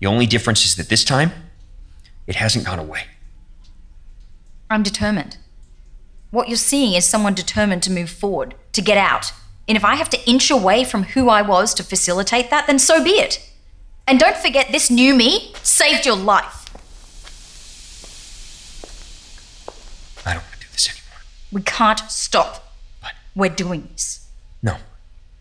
The 0.00 0.06
only 0.06 0.26
difference 0.26 0.64
is 0.64 0.74
that 0.76 0.88
this 0.88 1.04
time, 1.04 1.30
it 2.26 2.34
hasn't 2.34 2.66
gone 2.66 2.78
away. 2.78 3.04
I'm 4.68 4.82
determined. 4.82 5.36
What 6.30 6.48
you're 6.48 6.56
seeing 6.56 6.94
is 6.94 7.04
someone 7.04 7.34
determined 7.34 7.82
to 7.84 7.92
move 7.92 8.10
forward, 8.10 8.54
to 8.72 8.82
get 8.82 8.98
out. 8.98 9.32
And 9.68 9.76
if 9.76 9.84
I 9.84 9.94
have 9.96 10.10
to 10.10 10.28
inch 10.28 10.50
away 10.50 10.84
from 10.84 11.04
who 11.04 11.28
I 11.28 11.42
was 11.42 11.72
to 11.74 11.82
facilitate 11.82 12.50
that, 12.50 12.66
then 12.66 12.78
so 12.78 13.02
be 13.02 13.10
it. 13.12 13.40
And 14.06 14.18
don't 14.20 14.36
forget, 14.36 14.68
this 14.70 14.90
new 14.90 15.14
me 15.14 15.54
saved 15.62 16.04
your 16.04 16.16
life. 16.16 16.60
I 20.26 20.34
don't 20.34 20.42
want 20.42 20.52
to 20.54 20.60
do 20.60 20.66
this 20.72 20.88
anymore. 20.88 21.22
We 21.52 21.62
can't 21.62 22.00
stop. 22.10 22.72
But 23.00 23.12
We're 23.34 23.50
doing 23.54 23.88
this. 23.92 24.26
no, 24.62 24.76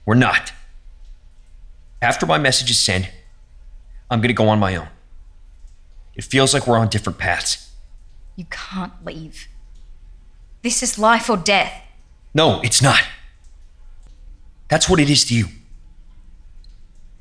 we're 0.06 0.16
not. 0.16 0.52
After 2.02 2.26
my 2.26 2.38
message 2.38 2.70
is 2.70 2.80
sent, 2.80 3.10
I'm 4.10 4.20
going 4.20 4.28
to 4.30 4.34
go 4.34 4.50
on 4.50 4.60
my 4.60 4.76
own. 4.76 4.88
It 6.16 6.24
feels 6.26 6.54
like 6.54 6.68
we're 6.68 6.78
on 6.78 6.90
different 6.90 7.18
paths. 7.18 7.72
You 8.36 8.46
can't 8.50 8.94
leave. 9.06 9.48
This 10.62 10.84
is 10.84 11.00
life 11.00 11.30
or 11.30 11.38
death. 11.38 11.74
No, 12.34 12.62
it's 12.62 12.82
not. 12.82 13.02
That's 14.74 14.90
what 14.90 15.00
it 15.00 15.08
is 15.08 15.24
to 15.26 15.36
you. 15.36 15.50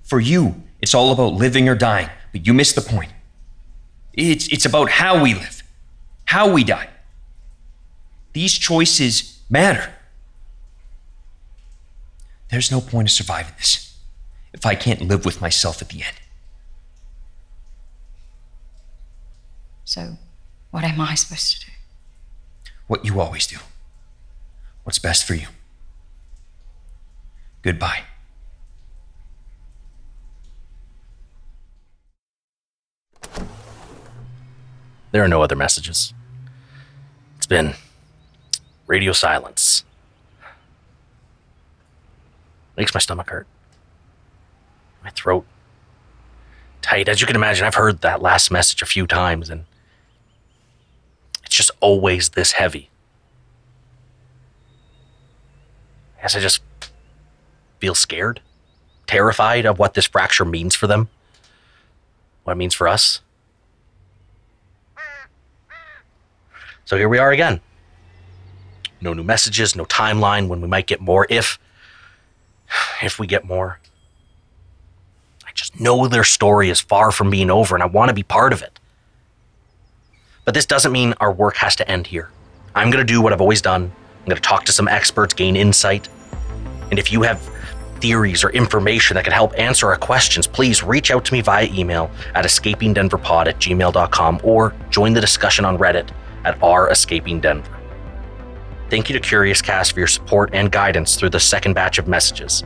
For 0.05 0.19
you, 0.19 0.63
it's 0.81 0.95
all 0.95 1.13
about 1.13 1.35
living 1.35 1.69
or 1.69 1.75
dying, 1.75 2.09
but 2.33 2.47
you 2.47 2.55
miss 2.55 2.73
the 2.73 2.81
point. 2.81 3.13
It's, 4.15 4.49
it's 4.49 4.65
about 4.65 4.89
how 4.89 5.23
we 5.23 5.35
live, 5.35 5.63
how 6.25 6.51
we 6.51 6.65
die. 6.65 6.89
These 8.33 8.55
choices 8.55 9.43
matter. 9.51 9.93
There's 12.49 12.71
no 12.71 12.81
point 12.81 13.09
of 13.09 13.13
surviving 13.13 13.53
this 13.59 13.99
if 14.55 14.65
I 14.65 14.75
can't 14.75 15.03
live 15.03 15.27
with 15.27 15.43
myself 15.43 15.83
at 15.83 15.91
the 15.91 16.05
end. 16.05 16.17
So, 19.85 20.17
what 20.71 20.85
am 20.85 20.99
I 21.03 21.15
supposed 21.17 21.61
to 21.61 21.67
do? 21.67 21.73
What 22.87 23.05
you 23.05 23.21
always 23.21 23.47
do. 23.47 23.59
What's 24.85 24.99
best 24.99 25.27
for 25.27 25.35
you. 25.35 25.49
Goodbye. 27.63 28.03
There 35.13 35.23
are 35.23 35.29
no 35.29 35.43
other 35.43 35.55
messages. 35.55 36.13
It's 37.37 37.47
been 37.47 37.75
radio 38.87 39.13
silence. 39.13 39.85
Makes 42.77 42.95
my 42.95 43.01
stomach 43.01 43.31
hurt. 43.31 43.47
My 45.05 45.11
throat 45.11 45.45
tight. 46.81 47.09
As 47.09 47.21
you 47.21 47.27
can 47.27 47.37
imagine, 47.37 47.67
I've 47.67 47.75
heard 47.75 48.01
that 48.01 48.21
last 48.21 48.51
message 48.51 48.83
a 48.83 48.87
few 48.87 49.07
times 49.07 49.51
and 49.51 49.65
it's 51.45 51.55
just 51.55 51.71
always 51.81 52.31
this 52.31 52.53
heavy. 52.53 52.91
I 56.19 56.23
guess 56.23 56.37
I 56.37 56.41
just 56.41 56.61
feel 57.83 57.97
scared, 57.97 58.41
terrified 59.09 59.67
of 59.67 59.77
what 59.77 59.95
this 59.95 60.07
fracture 60.07 60.45
means 60.45 60.73
for 60.73 60.87
them, 60.87 61.09
what 62.45 62.53
it 62.53 62.57
means 62.57 62.75
for 62.75 62.87
us. 62.87 63.23
So 66.85 66.97
here 66.97 67.09
we 67.09 67.19
are 67.19 67.33
again. 67.33 67.61
No 69.01 69.15
new 69.15 69.25
messages, 69.25 69.75
no 69.75 69.85
timeline 69.85 70.47
when 70.47 70.61
we 70.61 70.69
might 70.69 70.87
get 70.87 71.01
more 71.01 71.27
if 71.29 71.59
if 73.03 73.19
we 73.19 73.27
get 73.27 73.45
more. 73.45 73.81
I 75.45 75.51
just 75.53 75.81
know 75.81 76.07
their 76.07 76.23
story 76.23 76.71
is 76.71 76.81
far 76.81 77.11
from 77.11 77.31
being 77.31 77.51
over 77.51 77.75
and 77.75 77.83
I 77.83 77.87
want 77.87 78.11
to 78.11 78.15
be 78.15 78.23
part 78.23 78.53
of 78.53 78.63
it. 78.63 78.79
But 80.45 80.55
this 80.55 80.67
doesn't 80.67 80.93
mean 80.93 81.15
our 81.19 81.33
work 81.33 81.57
has 81.57 81.75
to 81.77 81.91
end 81.91 82.07
here. 82.07 82.31
I'm 82.77 82.93
going 82.93 83.05
to 83.05 83.13
do 83.13 83.21
what 83.21 83.33
I've 83.33 83.41
always 83.41 83.61
done. 83.61 83.91
I'm 84.21 84.27
going 84.27 84.37
to 84.37 84.41
talk 84.41 84.67
to 84.67 84.73
some 84.73 84.87
experts, 84.87 85.35
gain 85.35 85.57
insight. 85.57 86.09
And 86.91 86.99
if 87.01 87.11
you 87.11 87.23
have 87.23 87.52
theories 88.03 88.43
or 88.43 88.51
information 88.51 89.15
that 89.15 89.25
could 89.25 89.33
help 89.33 89.57
answer 89.57 89.87
our 89.89 89.97
questions, 89.97 90.47
please 90.47 90.83
reach 90.83 91.11
out 91.13 91.25
to 91.25 91.33
me 91.33 91.41
via 91.41 91.67
email 91.73 92.11
at 92.35 92.45
escapingdenverpod 92.45 93.47
at 93.47 93.59
gmail.com 93.61 94.41
or 94.43 94.75
join 94.91 95.13
the 95.13 95.21
discussion 95.21 95.65
on 95.65 95.79
Reddit 95.79 96.11
at 96.45 96.61
r 96.63 96.91
escaping 96.91 97.41
denver. 97.41 97.79
Thank 98.91 99.09
you 99.09 99.19
to 99.19 99.27
Curiouscast 99.27 99.93
for 99.95 100.01
your 100.01 100.09
support 100.09 100.51
and 100.53 100.71
guidance 100.71 101.17
through 101.17 101.31
the 101.31 101.41
second 101.41 101.75
batch 101.75 101.99
of 101.99 102.09
messages. 102.09 102.65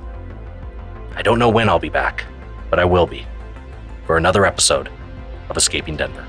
I 1.15 1.23
don't 1.23 1.39
know 1.39 1.51
when 1.51 1.69
I'll 1.69 1.79
be 1.79 1.91
back, 1.91 2.25
but 2.71 2.81
I 2.81 2.85
will 2.85 3.07
be 3.07 3.25
for 4.07 4.17
another 4.17 4.45
episode 4.45 4.91
of 5.49 5.57
Escaping 5.57 5.97
Denver. 5.97 6.27